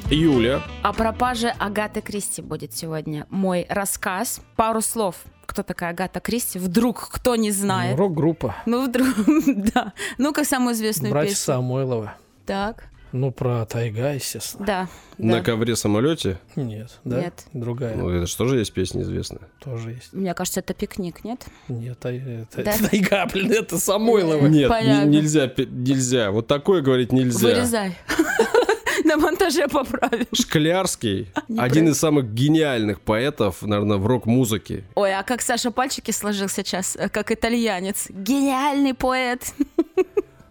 [0.10, 0.62] Юля.
[0.84, 4.42] О пропаже Агаты Кристи будет сегодня мой рассказ.
[4.58, 5.16] Пару слов.
[5.46, 6.60] Кто такая Агата Кристи?
[6.60, 7.98] Вдруг кто не знает.
[7.98, 8.58] Ну, рок-группа.
[8.66, 9.08] Ну, вдруг,
[9.74, 9.94] да.
[10.18, 11.46] Ну-ка, самую известную Братья песню.
[11.46, 12.12] Самойловы.
[12.46, 12.92] Так.
[13.12, 14.66] Ну, про тайга, естественно.
[14.66, 14.90] Да.
[15.18, 15.44] На да.
[15.44, 16.40] ковре самолете?
[16.56, 17.22] Нет, да?
[17.22, 17.46] Нет.
[17.54, 17.96] Другая.
[17.96, 19.42] Ну, это что же есть песня известная?
[19.60, 20.14] Тоже есть.
[20.14, 21.46] Мне кажется, это пикник, нет?
[21.68, 22.74] Нет, тай- это, Да?
[22.90, 24.48] тайга, блин, это Самойлова.
[24.48, 24.70] Нет,
[25.08, 26.32] нельзя, нельзя.
[26.32, 27.50] Вот такое говорить нельзя.
[27.50, 27.98] Вырезай.
[29.04, 30.28] На монтаже поправим.
[30.32, 34.86] Шклярский, один из самых гениальных поэтов, наверное, в рок-музыке.
[34.96, 38.08] Ой, а как Саша пальчики сложил сейчас, э, как итальянец.
[38.10, 39.54] Гениальный поэт.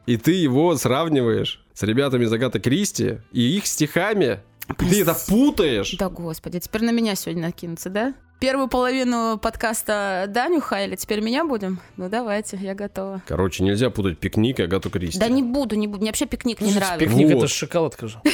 [0.07, 4.41] И ты его сравниваешь с ребятами из Агаты Кристи и их стихами.
[4.76, 5.97] Ты это путаешь.
[5.99, 8.12] Да, господи, теперь на меня сегодня накинуться, да?
[8.39, 11.81] Первую половину подкаста Даню хайли, теперь меня будем?
[11.97, 13.22] Ну давайте, я готова.
[13.26, 15.18] Короче, нельзя путать пикник и Агату Кристи.
[15.18, 16.03] Да не буду, не буду.
[16.03, 16.99] Мне вообще пикник не нравится.
[16.99, 17.45] Пикник Вот.
[17.45, 18.20] это шоколадка же.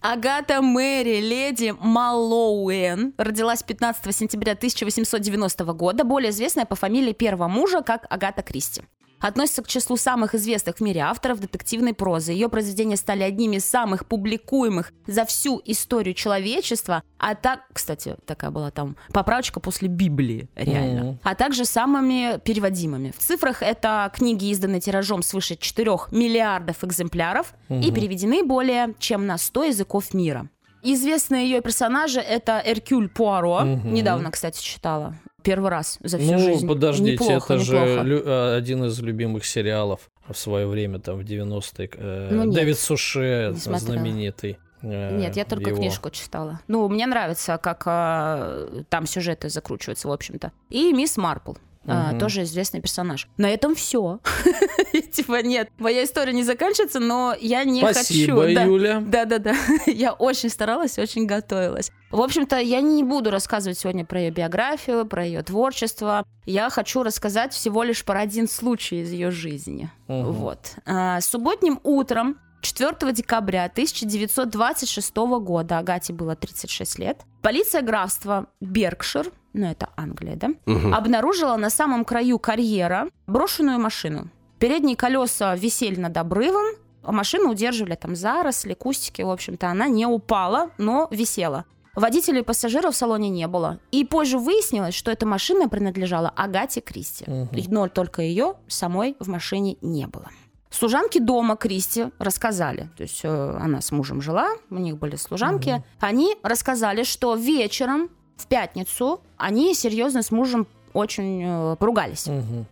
[0.00, 7.82] Агата Мэри Леди Малоуэн родилась 15 сентября 1890 года, более известная по фамилии первого мужа
[7.82, 8.80] как Агата Кристи.
[9.20, 12.32] Относится к числу самых известных в мире авторов детективной прозы.
[12.32, 17.02] Ее произведения стали одними из самых публикуемых за всю историю человечества.
[17.18, 21.02] А так, кстати, такая была там поправочка после Библии, реально.
[21.02, 21.20] Мгм.
[21.22, 23.12] А также самыми переводимыми.
[23.16, 29.36] В цифрах это книги, изданные тиражом свыше 4 миллиардов экземпляров и переведены более чем на
[29.38, 30.48] 100 языков мира.
[30.82, 33.60] Известные ее персонажи это Эркюль Пуаро.
[33.60, 33.92] Мгм.
[33.92, 35.14] Недавно, кстати, читала.
[35.42, 36.66] Первый раз за всю Ну, жизнь.
[36.68, 38.02] подождите, Неплохо, это же неплохо.
[38.02, 41.90] лю- э, один из любимых сериалов в свое время, там, в 90-е.
[41.94, 42.54] э, Ну, нет.
[42.54, 43.78] Дэвид Суше, смотрела.
[43.98, 44.58] знаменитый.
[44.82, 45.78] э, Нет, я только его.
[45.78, 46.60] книжку читала.
[46.68, 50.52] Ну, мне нравится, как а, там сюжеты закручиваются, в общем-то.
[50.70, 51.52] И мисс Марпл.
[51.86, 52.18] А, Мгм.
[52.20, 53.26] тоже известный персонаж.
[53.36, 54.20] На этом все.
[55.12, 58.54] Типа, нет, моя история не заканчивается, но я не Спасибо, хочу.
[58.54, 58.62] Да.
[58.64, 59.00] Юля.
[59.00, 59.54] Да-да-да,
[59.86, 61.90] я очень старалась, очень готовилась.
[62.10, 66.24] В общем-то, я не буду рассказывать сегодня про ее биографию, про ее творчество.
[66.44, 69.90] Я хочу рассказать всего лишь про один случай из ее жизни.
[70.08, 70.32] Мгм.
[70.32, 70.58] Вот.
[70.86, 79.66] А, Субботним утром 4 декабря 1926 года, Агате было 36 лет, полиция графства Беркшир, ну
[79.66, 80.94] это Англия, да, Мгм.
[80.94, 84.28] обнаружила на самом краю карьера брошенную машину.
[84.58, 86.66] Передние колеса висели над обрывом,
[87.02, 91.64] а машину удерживали там заросли, кустики, в общем-то, она не упала, но висела.
[91.96, 93.80] Водителей и пассажиров в салоне не было.
[93.90, 97.24] И позже выяснилось, что эта машина принадлежала Агате Кристи.
[97.26, 97.48] Мгм.
[97.68, 100.28] Но только ее самой в машине не было.
[100.70, 103.28] Служанки дома Кристи рассказали, то есть э,
[103.60, 108.08] она с мужем жила, у них были служанки, они рассказали, что вечером
[108.40, 112.26] в пятницу они серьезно с мужем очень э, поругались.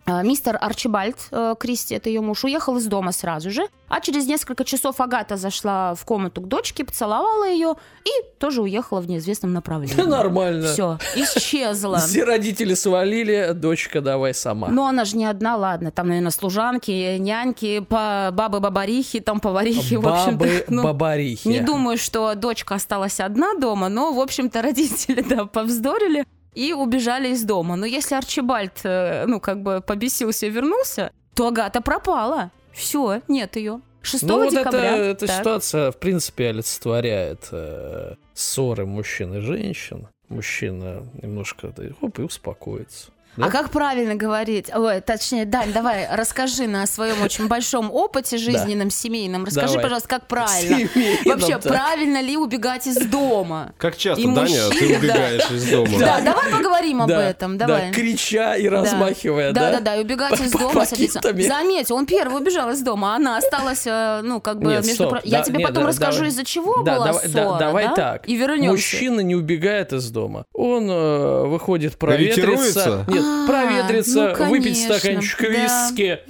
[0.06, 4.26] А, Мистер Арчибальд э, Кристи, это ее муж, уехал из дома сразу же, а через
[4.26, 9.52] несколько часов Агата зашла в комнату к дочке, поцеловала ее и тоже уехала в неизвестном
[9.52, 9.94] направлении.
[9.94, 10.68] Да нормально.
[10.72, 11.98] Все, исчезла.
[11.98, 14.68] Все родители свалили, дочка давай сама.
[14.68, 20.38] Но она же не одна, ладно, там, наверное, служанки, няньки, бабы-бабарихи, там поварихи, в общем-то.
[20.38, 21.48] Бабы, ну, бабарихи.
[21.48, 26.24] Не думаю, что дочка осталась одна дома, но, в общем-то, родители, да, повздорили
[26.59, 27.76] и убежали из дома.
[27.76, 32.50] Но если Арчибальд, э, ну, как бы побесился и вернулся, то Агата пропала.
[32.72, 33.80] Все, нет ее.
[34.02, 34.96] 6 Ну вот декабря.
[34.96, 35.38] это, эта Так.
[35.38, 40.09] ситуация, в принципе, олицетворяет э, ссоры мужчин и женщин.
[40.28, 43.12] Мужчина немножко да, хоп, и успокоится.
[43.41, 44.70] А как правильно говорить?
[44.74, 49.45] Ой, точнее, Дань, давай расскажи на своем очень большом опыте жизненном, семейном.
[49.45, 49.82] Расскажи, Давай.
[49.84, 50.89] пожалуйста, как правильно.
[50.89, 51.68] Семейном, Вообще, да.
[51.68, 53.72] правильно ли убегать из дома?
[53.78, 55.99] Как часто, И Даня, ты мужчины, убегаешь из дома?
[55.99, 57.93] Да, давай поговорим об Да, этом, да, давай.
[57.93, 59.61] крича и размахивая, да?
[59.61, 59.72] да?
[59.78, 60.84] Да, да, и убегать из дома.
[60.84, 64.95] Заметь, он первый убежал из дома, а она осталась, э, ну, как бы, Нет, между
[64.95, 66.28] стоп, про- Я да, тебе нет, потом да, расскажу, давай.
[66.30, 67.95] из-за чего Да, была давай, да, ссора, давай да?
[67.95, 68.28] так.
[68.28, 68.70] И вернемся.
[68.70, 70.45] Мужчина не убегает из дома.
[70.53, 72.41] Он э, выходит проветриться.
[72.41, 73.05] Ретируется?
[73.09, 75.48] Нет, А, проветриться, ну, выпить стаканчик да.
[75.48, 76.20] виски.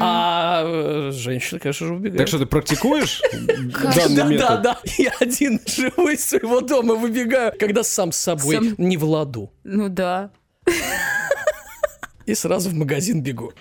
[0.00, 2.18] А э, женщина, конечно же, убегает.
[2.18, 4.62] Так что ты практикуешь да, данный да, метод?
[4.62, 4.78] да.
[4.98, 9.52] Я один живой из своего дома выбегаю, когда сам с собой не в ладу.
[9.64, 10.30] Ну да.
[12.26, 13.52] И сразу в магазин бегу.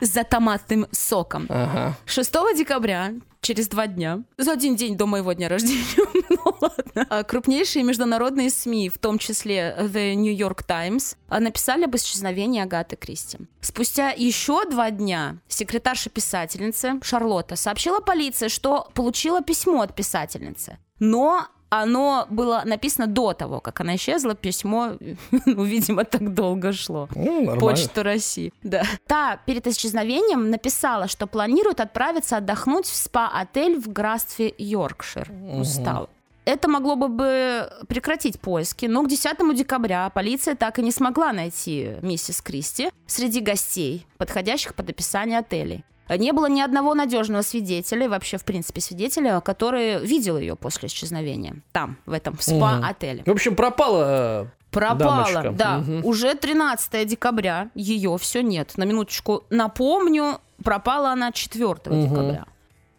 [0.00, 1.46] За томатным соком.
[1.48, 1.96] Ага.
[2.04, 5.84] 6 декабря, через два дня, за один день до моего дня рождения,
[6.28, 6.85] ну ладно,
[7.26, 12.96] крупнейшие международные СМИ, в том числе The New York Times, а, написали об исчезновении Агаты
[12.96, 13.38] Кристи.
[13.60, 20.78] Спустя еще два дня секретарша писательницы Шарлотта сообщила полиции, что получила письмо от писательницы.
[20.98, 24.34] Но оно было написано до того, как она исчезла.
[24.34, 24.92] Письмо,
[25.46, 27.08] ну, видимо, так долго шло.
[27.14, 27.60] Ну, нормально.
[27.60, 28.52] Почту России.
[28.62, 28.84] Да.
[29.06, 35.30] Та перед исчезновением написала, что планирует отправиться отдохнуть в спа-отель в графстве Йоркшир.
[35.58, 36.08] Устала.
[36.46, 41.96] Это могло бы, прекратить поиски, но к 10 декабря полиция так и не смогла найти
[42.02, 45.84] миссис Кристи среди гостей, подходящих под описание отелей.
[46.08, 51.56] Не было ни одного надежного свидетеля, вообще, в принципе, свидетеля, который видел ее после исчезновения.
[51.72, 53.24] Там, в этом спа-отеле.
[53.26, 54.48] В общем, пропала...
[54.70, 55.50] Пропала, Дамочка.
[55.52, 55.78] да.
[55.78, 56.04] Мгм.
[56.04, 58.74] Уже 13 декабря ее все нет.
[58.76, 62.08] На минуточку напомню, пропала она 4 Мгм.
[62.08, 62.46] декабря.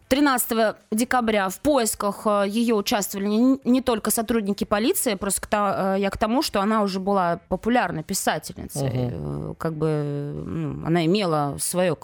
[0.08, 6.00] 13 декабря в поисках ее участвовали не, не только сотрудники полиции, просто к та- э,
[6.00, 8.88] я к тому, что она уже была популярной писательницей.
[8.92, 11.96] Э, Как бы ну, она имела свое,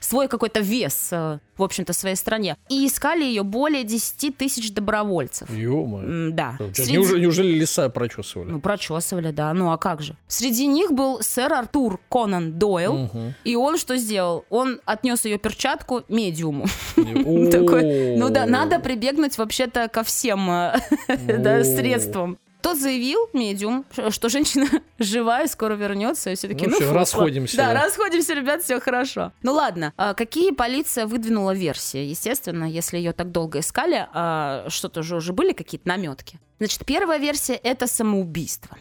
[0.00, 2.56] свой какой-то вес, э, в общем-то, своей стране.
[2.68, 5.50] И искали ее более 10 тысяч добровольцев.
[5.50, 6.30] Ё-моё.
[6.32, 6.56] Да.
[6.74, 8.50] Среди- Неужели, неужели леса прочесывали?
[8.52, 9.52] ну, прочесывали, да.
[9.52, 10.16] Ну, а как же?
[10.28, 12.94] Среди них был сэр Артур Конан Дойл.
[12.98, 13.34] Мгм.
[13.44, 14.44] И он что сделал?
[14.50, 16.66] Он отнес ее перчатку медиуму.
[17.50, 20.78] Такой, ну да, надо прибегнуть вообще-то ко всем э,
[21.64, 22.38] средствам.
[22.68, 24.66] Тот заявил, медиум, что женщина
[24.98, 27.84] живая, скоро вернется, и все таки Ну ну, всё, фу, расходимся, Да, да.
[27.84, 29.32] расходимся, ребят, все хорошо.
[29.42, 32.00] Ну ладно, а какие полиция выдвинула версии?
[32.00, 36.38] Естественно, если ее так долго искали, а, что-то же уже были какие-то наметки.
[36.58, 38.76] Значит, первая версия— это самоубийство.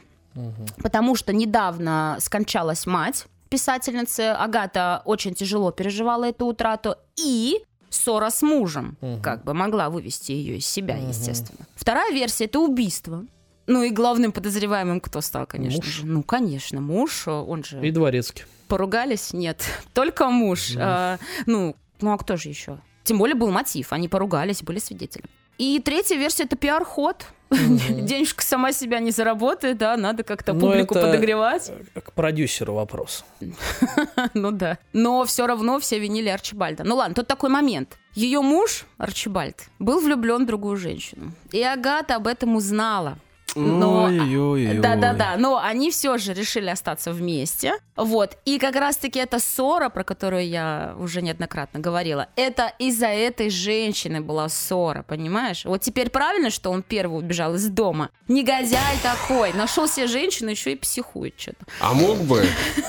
[0.83, 4.35] Потому что недавно скончалась мать писательницы.
[4.37, 6.95] Агата очень тяжело переживала эту утрату.
[7.15, 11.65] И ссора с мужем как бы могла вывести ее из себя, естественно.
[11.75, 13.25] Вторая версия— это убийство.
[13.67, 15.93] Ну и главным подозреваемым кто стал, конечно Муж.
[15.93, 16.05] же?
[16.05, 17.85] Ну, конечно, муж, он же...
[17.85, 18.45] И дворецкий.
[18.69, 19.33] Поругались?
[19.33, 19.61] Нет,
[19.93, 20.73] только муж.
[20.77, 22.79] А, ну, ну а кто же еще?
[23.03, 25.25] Тем более был мотив, они поругались, были свидетели.
[25.57, 27.25] И третья версия это пиар-ход.
[27.49, 31.71] Денежка сама себя не заработает, да, надо как-то Ну, публику это- подогревать.
[31.95, 33.25] К продюсеру вопрос.
[34.33, 34.77] Ну да.
[34.93, 36.83] Но все равно все винили Арчибальда.
[36.83, 37.97] Ну ладно, тут такой момент.
[38.13, 41.31] Ее муж, Арчибальд, был влюблен в другую женщину.
[41.51, 43.17] И Агата об этом узнала.
[43.57, 44.81] Но-.
[44.81, 47.73] Да-да-да, но они все же решили остаться вместе.
[47.95, 48.37] Вот.
[48.45, 54.21] И как раз-таки эта ссора, про которую я уже неоднократно говорила, это из-за этой женщины
[54.21, 55.65] была ссора, понимаешь?
[55.65, 58.09] Вот теперь правильно, что он первый убежал из дома.
[58.27, 59.53] Негодяй такой.
[59.53, 61.65] Нашел себе женщину, еще и психует что-то.
[61.79, 62.45] А мог бы,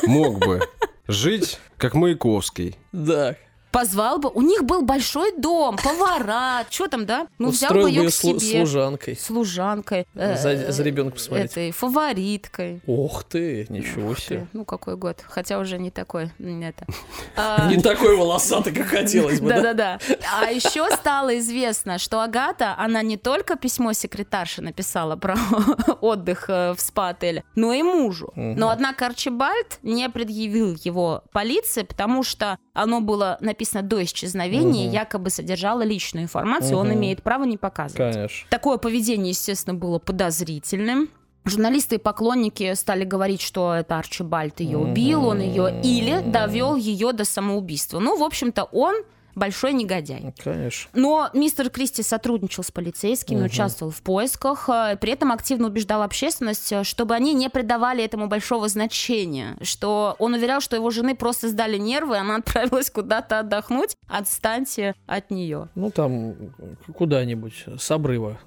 [0.06, 0.60] мог бы
[1.06, 2.76] жить как Маяковский.
[2.92, 3.36] Да.
[3.70, 4.30] Позвал бы.
[4.30, 7.26] У них был большой дом, повара, что там, да?
[7.38, 8.38] Ну, взял Устроил бы ее к себе.
[8.58, 9.16] служанкой.
[9.16, 10.06] Служанкой.
[10.14, 11.50] э, За, за ребенком посмотреть.
[11.52, 12.80] Этой фавориткой.
[12.86, 14.46] Ох ты, ничего себе.
[14.52, 15.22] Ну, какой год.
[15.28, 16.30] Хотя уже не такой.
[16.38, 16.86] Это.
[17.36, 19.60] А, Не такой волосатый, как хотелось бы, да?
[19.60, 19.98] Да-да-да.
[20.40, 25.36] А еще стало известно, что Агата, она не только письмо секретарше написала про
[26.00, 28.32] отдых э, в спа-отеле, но и мужу.
[28.34, 35.30] Но, однако, Арчибальд не предъявил его полиции, потому что оно было написано до исчезновения, якобы
[35.30, 38.14] содержало личную информацию, он имеет право не показывать.
[38.14, 38.46] Конечно.
[38.50, 41.10] Такое поведение, естественно, было подозрительным.
[41.44, 47.12] Журналисты и поклонники стали говорить, что это Арчибальд ее убил, он ее или довел ее
[47.12, 48.00] до самоубийства.
[48.00, 48.96] Ну, в общем-то, он
[49.38, 50.34] большой негодяй.
[50.42, 50.90] Конечно.
[50.94, 56.72] Но мистер Кристи сотрудничал с полицейскими, участвовал в поисках, э, при этом активно убеждал общественность,
[56.72, 61.48] э, чтобы они не придавали этому большого значения, что он уверял, что его жены просто
[61.48, 65.68] сдали нервы, она отправилась куда-то отдохнуть, отстаньте от нее.
[65.74, 66.34] Ну, там
[66.94, 68.38] куда-нибудь с обрыва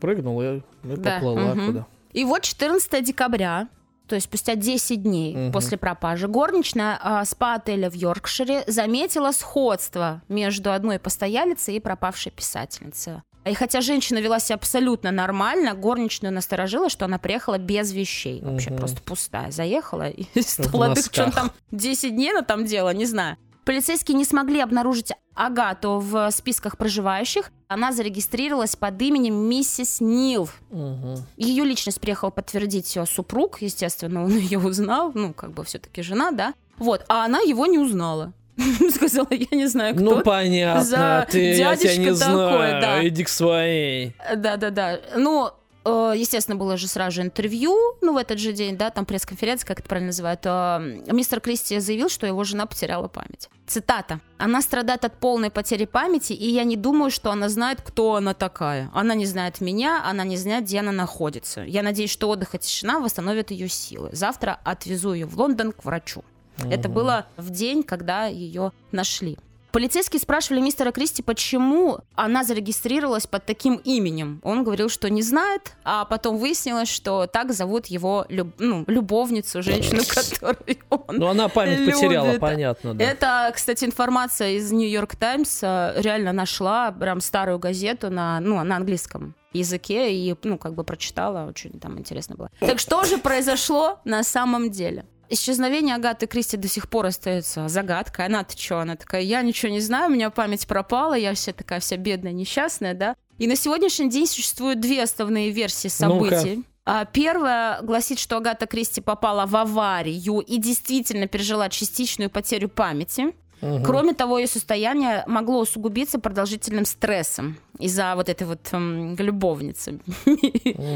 [0.00, 1.66] прыгнул и, и Да, поплыла мгм.
[1.66, 1.86] куда.
[2.12, 3.68] И вот 14 декабря
[4.08, 5.52] то есть спустя 10 дней Мгм.
[5.52, 13.14] после пропажи, горничная а, спа-отеля в Йоркшире заметила сходство между одной постоялицей и пропавшей писательницей.
[13.44, 18.40] И хотя женщина вела себя абсолютно нормально, горничную насторожило, что она приехала без вещей.
[18.42, 18.78] Вообще Мгм.
[18.78, 19.50] просто пустая.
[19.50, 23.36] Заехала и стала что там 10 дней она там делала, не знаю.
[23.68, 27.50] Полицейские не смогли обнаружить Агату в списках проживающих.
[27.68, 30.48] Она зарегистрировалась под именем миссис Нил.
[30.70, 31.16] Мгм.
[31.36, 36.30] Ее личность приехал подтвердить ее супруг, естественно, он ее узнал, ну, как бы все-таки жена,
[36.30, 36.54] да.
[36.78, 38.32] Вот, а она его не узнала.
[38.90, 40.16] Сказала, я не знаю, кто.
[40.16, 40.82] Ну, понятно.
[40.82, 42.80] за ты, я тебя не такой, знаю.
[42.80, 43.06] да.
[43.06, 44.16] Иди к своей.
[44.34, 44.98] Да-да-да.
[45.14, 45.50] Ну,
[45.84, 49.80] естественно, было же сразу же интервью, ну, в этот же день, да, там пресс-конференция, как
[49.80, 50.40] это правильно называют.
[50.44, 50.78] Э,
[51.12, 53.48] Мистер Кристи заявил, что его жена потеряла память.
[53.66, 54.20] Цитата.
[54.38, 58.34] «Она страдает от полной потери памяти, и я не думаю, что она знает, кто она
[58.34, 58.90] такая.
[58.94, 61.62] Она не знает меня, она не знает, где она находится.
[61.62, 64.10] Я надеюсь, что отдых и тишина восстановят ее силы.
[64.12, 66.24] Завтра отвезу ее в Лондон к врачу».
[66.70, 66.94] Это Мгм.
[66.94, 69.38] было в день, когда ее нашли.
[69.72, 74.40] Полицейские спрашивали мистера Кристи, почему она зарегистрировалась под таким именем.
[74.42, 79.62] Он говорил, что не знает, а потом выяснилось, что так зовут его люб- ну, любовницу,
[79.62, 82.40] женщину, которую он Ну, она память потеряла, любит.
[82.40, 83.04] понятно, да.
[83.04, 85.60] это, кстати, информация из Нью-Йорк Таймс.
[85.62, 90.84] э, Реально нашла прям старую газету на, ну, на английском языке и, ну, как бы
[90.84, 91.46] прочитала.
[91.48, 92.50] Очень там интересно было.
[92.60, 95.04] Так что же произошло на самом деле?
[95.30, 98.26] Исчезновение Агаты Кристи до сих пор остается загадкой.
[98.26, 98.80] Она-то что?
[98.80, 102.32] Она такая, я ничего не знаю, у меня память пропала, я вся такая вся бедная,
[102.32, 103.14] несчастная, да?
[103.38, 106.64] И на сегодняшний день существуют две основные версии событий.
[106.84, 113.34] А, Первая гласит, что Агата Кристи попала в аварию и действительно пережила частичную потерю памяти.
[113.60, 113.82] Мгм.
[113.84, 120.00] Кроме того, ее состояние могло усугубиться продолжительным стрессом из-за вот этой вот эм, любовницы,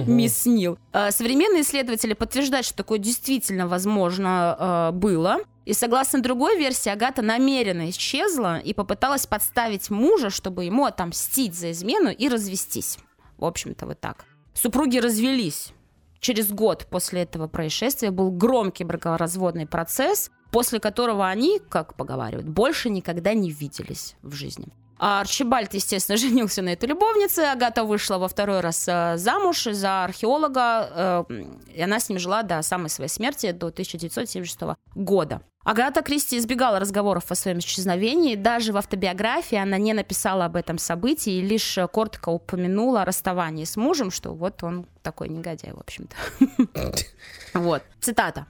[0.06, 0.78] мисс Нил.
[0.92, 5.38] Э, Современные исследователи подтверждают, что такое действительно возможно э, было.
[5.64, 11.70] И согласно другой версии, Агата намеренно исчезла и попыталась подставить мужа, чтобы ему отомстить за
[11.70, 12.98] измену и развестись.
[13.38, 14.24] В общем-то, вот так.
[14.54, 15.72] Супруги развелись.
[16.20, 22.90] Через год после этого происшествия был громкий бракоразводный процесс, после которого они, как поговаривают, больше
[22.90, 24.68] никогда не виделись в жизни.
[24.98, 27.40] А Арчибальд, естественно, женился на этой любовнице.
[27.40, 31.44] Агата вышла во второй раз э, замуж за археолога, э,
[31.74, 35.42] и она с ним жила до самой своей смерти, до 1976 года.
[35.64, 38.36] Агата Кристи избегала разговоров о своем исчезновении.
[38.36, 43.76] Даже в автобиографии она не написала об этом событии, лишь коротко упомянула о расставании с
[43.76, 46.16] мужем, что вот он такой негодяй, в общем-то.
[47.54, 47.82] Вот.
[48.00, 48.46] Цитата.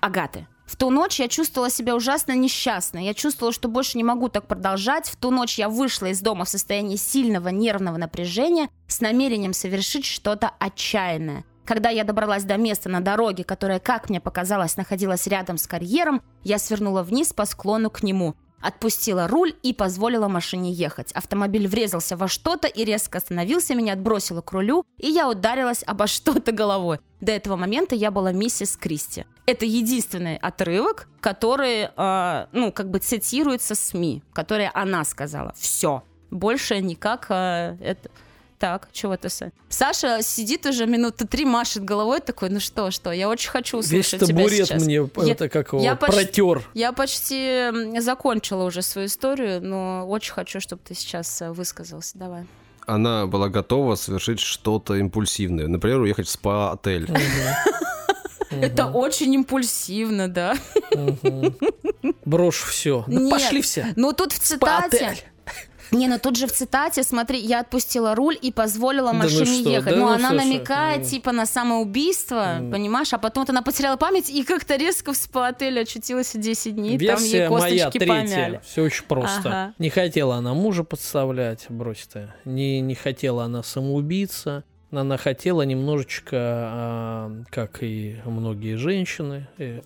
[0.00, 0.46] Агаты.
[0.66, 3.04] В ту ночь я чувствовала себя ужасно несчастной.
[3.04, 5.08] Я чувствовала, что больше не могу так продолжать.
[5.08, 10.06] В ту ночь я вышла из дома в состоянии сильного нервного напряжения с намерением совершить
[10.06, 11.44] что-то отчаянное.
[11.64, 16.22] Когда я добралась до места на дороге, которое, как мне показалось, находилось рядом с карьером,
[16.42, 18.34] я свернула вниз по склону к нему.
[18.64, 21.12] Отпустила руль и позволила машине ехать.
[21.12, 26.06] Автомобиль врезался во что-то и резко остановился, меня отбросило к рулю, и я ударилась обо
[26.06, 26.98] что-то головой.
[27.20, 29.26] До этого момента я была миссис Кристи.
[29.44, 35.52] Это единственный отрывок, который, э, ну, как бы цитируется СМИ, который она сказала.
[35.58, 36.02] Все.
[36.30, 38.08] Больше никак э, это...
[38.64, 43.12] Так, чего ты, Са- Саша сидит уже минуты три, машет головой такой, ну что, что,
[43.12, 44.82] я очень хочу Весь услышать тебя табурет сейчас.
[44.84, 46.62] мне Я- это как его я почти- протер.
[46.72, 52.16] Я почти закончила уже свою историю, но очень хочу, чтобы ты сейчас э, высказался.
[52.16, 52.46] Давай.
[52.86, 55.68] Она была готова совершить что-то импульсивное.
[55.68, 57.06] Например, уехать в спа-отель.
[58.50, 60.56] Это очень импульсивно, да.
[62.24, 63.04] Брошу все.
[63.06, 63.30] Да Нет.
[63.30, 63.92] пошли все.
[63.96, 65.18] Ну тут в цитате...
[65.94, 69.44] Не, ну тут же в цитате, смотри, я отпустила руль и позволила Да ну машине
[69.60, 69.92] что, ехать.
[69.94, 71.08] да ну, ну она слушай, намекает, ну.
[71.08, 72.70] типа, на самоубийство, М.
[72.70, 73.12] понимаешь?
[73.12, 76.98] А потом вот она потеряла память и как-то резко в спа-отеле очутилась 10 дней, там
[77.22, 78.06] ей Версия моя третья.
[78.08, 78.60] помяли.
[78.64, 79.48] Все очень просто.
[79.48, 79.74] Ага.
[79.78, 82.32] Не хотела она мужа подставлять, брось ты.
[82.44, 84.64] Не, не хотела она самоубийца.
[84.90, 89.48] Она хотела немножечко, а, как и многие женщины.
[89.58, 89.80] э,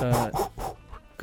[0.00, 0.30] а,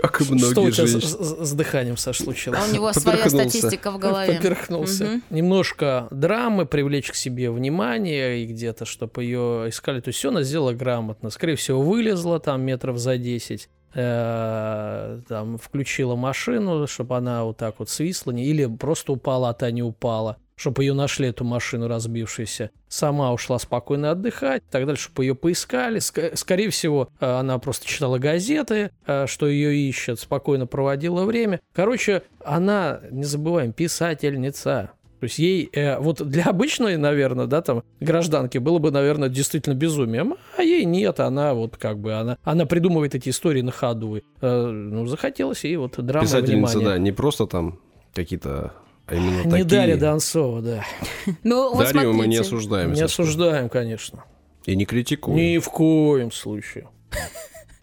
[0.01, 1.01] Как и что у многие тебя с, женщины.
[1.01, 2.59] с- с дыханием, Саш, случилось?
[2.61, 4.33] А у него своя статистика в голове.
[4.35, 5.05] Поперхнулся.
[5.05, 5.23] Мгм.
[5.29, 9.99] Немножко драмы, привлечь к себе внимание и где-то, чтобы ее искали.
[10.01, 11.29] То есть все она сделала грамотно.
[11.29, 17.75] Скорее всего, вылезла там метров за 10, э, там, включила машину, чтобы она вот так
[17.79, 21.87] вот свисла, не- или просто упала, а та не упала чтобы ее нашли, эту машину
[21.87, 22.69] разбившуюся.
[22.87, 25.99] Сама ушла спокойно отдыхать так далее, чтобы ее поискали.
[25.99, 31.61] Ск- скорее всего, э, она просто читала газеты, э, что ее ищут, спокойно проводила время.
[31.73, 34.91] Короче, она, не забываем, писательница.
[35.19, 39.73] То есть ей, э, вот для обычной, наверное, да, там, гражданки было бы, наверное, действительно
[39.73, 44.19] безумием, а ей нет, она вот как бы, она, она придумывает эти истории на ходу.
[44.41, 46.95] Э, ну, захотелось ей вот драма Писательница, внимания.
[46.95, 47.79] да, не просто там
[48.13, 48.73] какие-то,
[49.07, 49.65] а именно Не такие.
[49.65, 50.85] Дарья Донцова, да.
[51.43, 52.93] Ну, вот Дарью мы не осуждаем.
[52.93, 54.23] Не осуждаем, конечно.
[54.65, 55.37] И не критикуем.
[55.37, 56.87] Ни в коем случае.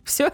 [0.05, 0.33] Все.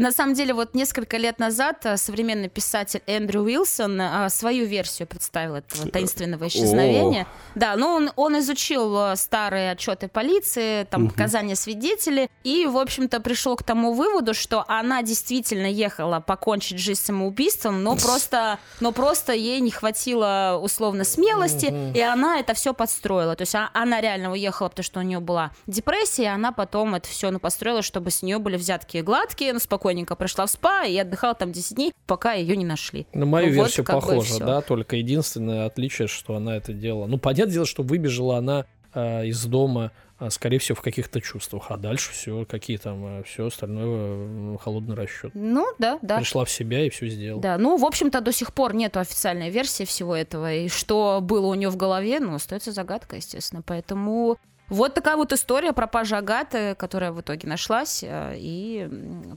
[0.00, 5.06] На самом деле, вот несколько лет назад э, современный писатель Эндрю Уилсон э, свою версию
[5.06, 7.26] представил этого таинственного исчезновения.
[7.54, 13.20] Да, ну он, он изучил э, старые отчеты полиции, там показания свидетелей, и, в общем-то,
[13.20, 19.34] пришел к тому выводу, что она действительно ехала покончить жизнь самоубийством, но просто, но просто
[19.34, 23.36] ей не хватило условно смелости, и она это все подстроила.
[23.36, 26.94] То есть а- она реально уехала, потому что у нее была депрессия, и она потом
[26.94, 30.84] это все ну, построила, чтобы с нее были взятки гладкие, ну, спокойненько пришла в спа
[30.84, 33.06] и отдыхала там 10 дней, пока ее не нашли.
[33.12, 37.06] На мою Ну, вот версию бы похоже, да, только единственное отличие, что она это делала.
[37.06, 41.66] Ну, понятное дело, что выбежала она э, из дома, э, скорее всего, в каких-то чувствах,
[41.70, 45.32] а дальше все, какие там, все остальное, холодный расчет.
[45.34, 46.18] Ну, да, да.
[46.18, 47.42] Пришла в себя и все сделала.
[47.42, 50.52] Да, ну, в общем-то, до сих пор нету официальной версии всего этого.
[50.52, 53.62] И что было у нее в голове, ну, остается загадкой, естественно.
[53.66, 54.36] Поэтому
[54.70, 58.88] вот такая вот история пропажи Агаты, которая в итоге нашлась э, и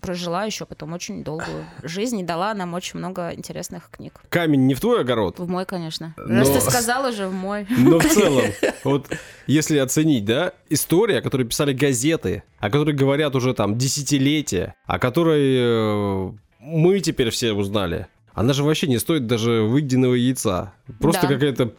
[0.01, 4.13] прожила еще потом очень долгую жизнь и дала нам очень много интересных книг.
[4.29, 6.13] Камень не в твой огород, В мой, конечно.
[6.17, 7.65] Но- Раз ты сказала же, в мой.
[7.69, 8.45] но в целом,
[8.83, 9.07] вот
[9.47, 14.99] если оценить, да, история, о которой писали газеты, о которой говорят уже там десятилетия, о
[14.99, 20.73] которой э, мы теперь все узнали, она же вообще не стоит даже выеденного яйца.
[20.99, 21.27] Просто Да.
[21.33, 21.71] какая-то...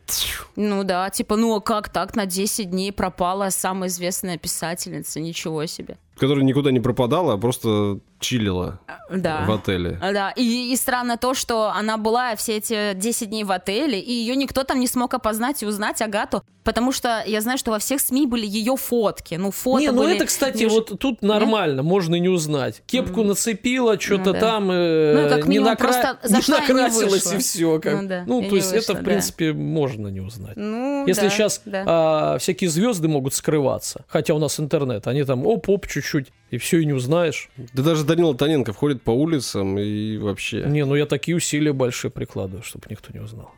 [0.56, 5.20] Ну да, типа, ну а как так на 10 дней пропала самая известная писательница?
[5.20, 5.98] Ничего себе.
[6.16, 8.78] Которая никуда не пропадала, а просто чилила
[9.10, 9.44] Да.
[9.46, 9.98] в отеле.
[10.00, 13.98] А, Да, и, и странно то, что она была все эти 10 дней в отеле,
[14.00, 17.72] и ее никто там не смог опознать и узнать Агату, потому что я знаю, что
[17.72, 19.34] во всех СМИ были ее фотки.
[19.34, 22.28] Ну, фото не, ну были- это, кстати, не ж- вот тут нормально, можно и не
[22.28, 22.82] узнать.
[22.86, 24.40] Кепку нацепила, что-то Ну да.
[24.40, 27.34] там э, Ну, как не, минимум, накра- просто не и не накрасилась вышла.
[27.34, 27.80] и все.
[27.80, 27.92] Как...
[28.02, 29.10] Ну да, Ну, то не есть вышла, это, в да.
[29.10, 30.56] принципе, можно не узнать.
[30.56, 31.84] Ну, Если да, сейчас да.
[31.86, 36.80] а, всякие звезды могут скрываться, хотя у нас интернет, они там оп-оп чуть-чуть, и все,
[36.80, 37.50] и не узнаешь.
[37.72, 40.64] Да даже Данила Тоненко входит по улицам и вообще...
[40.66, 43.52] Не, ну я такие усилия большие прикладываю, чтобы никто не узнал.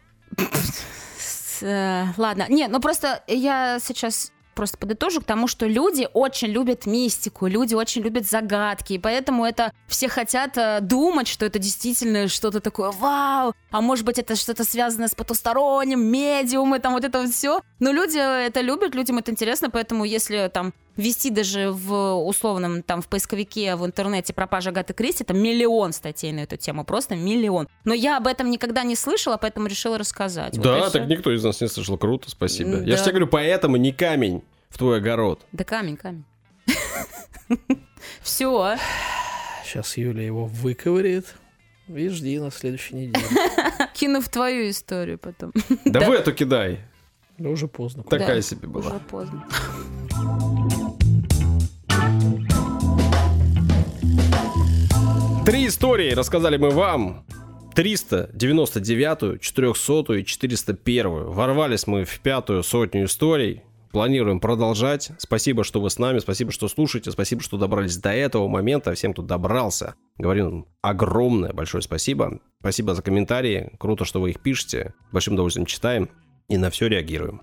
[1.62, 6.86] Э, Ладно, не, ну просто я сейчас просто подытожу к тому, что люди очень любят
[6.86, 12.26] мистику, люди очень любят загадки, и поэтому это все хотят э, думать, что это действительно
[12.26, 17.20] что-то такое вау, а может быть это что-то связано с потусторонним, медиумы, там вот это
[17.20, 17.60] вот все.
[17.78, 23.02] Но люди это любят, людям это интересно, поэтому если там ввести даже в условном там
[23.02, 27.68] в поисковике в интернете пропажа Агаты Кристи, там миллион статей на эту тему, просто миллион.
[27.84, 30.56] Но я об этом никогда не слышала, поэтому решила рассказать.
[30.56, 30.90] Вот Да, всё.
[30.98, 31.98] так никто из нас не слышал.
[31.98, 32.70] Круто, спасибо.
[32.70, 33.02] М, Я же да.
[33.02, 35.40] тебе говорю, поэтому не камень в твой огород.
[35.52, 36.24] Да камень, камень.
[38.22, 38.76] Все.
[39.64, 41.34] Сейчас Юля его выковыряет.
[41.88, 43.24] И жди на следующей неделе.
[43.94, 45.52] Кину в твою историю потом.
[45.84, 46.08] Да Да.
[46.08, 46.80] в эту кидай.
[47.38, 48.02] Да уже поздно.
[48.02, 48.98] Такая Да, себе Уже была.
[49.08, 49.44] поздно.
[55.46, 57.24] Три истории рассказали мы вам.
[57.76, 61.30] 399, 400 и 401.
[61.30, 63.62] Ворвались мы в пятую сотню историй.
[63.92, 65.12] Планируем продолжать.
[65.18, 69.12] Спасибо, что вы с нами, спасибо, что слушаете, спасибо, что добрались до этого момента, всем,
[69.12, 69.94] кто добрался.
[70.18, 72.40] Говорю огромное большое спасибо.
[72.58, 74.94] Спасибо за комментарии, круто, что вы их пишете.
[75.12, 76.10] Большим удовольствием читаем
[76.48, 77.42] и на все реагируем.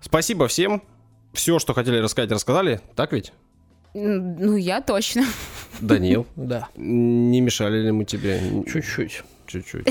[0.00, 0.82] Спасибо всем.
[1.34, 2.80] Все, что хотели рассказать, рассказали.
[2.96, 3.32] Так ведь?
[3.94, 5.24] Ну, я точно.
[5.80, 8.40] Данил, Да, не мешали ли мы тебе?
[8.70, 9.22] чуть-чуть.
[9.46, 9.88] Чуть-чуть.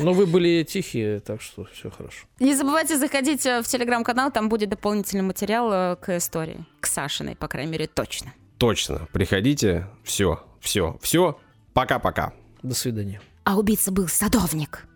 [0.00, 2.24] Но вы были тихие, так что все хорошо.
[2.38, 6.64] Не забывайте заходить э, в телеграм-канал, там будет дополнительный материал э, к истории.
[6.80, 8.32] К Сашиной, по крайней мере, точно.
[8.58, 9.08] Точно.
[9.12, 9.88] Приходите.
[10.04, 11.36] Все, все, все.
[11.72, 12.32] Пока-пока.
[12.62, 13.20] До свидания.
[13.42, 14.86] А убийца был садовник.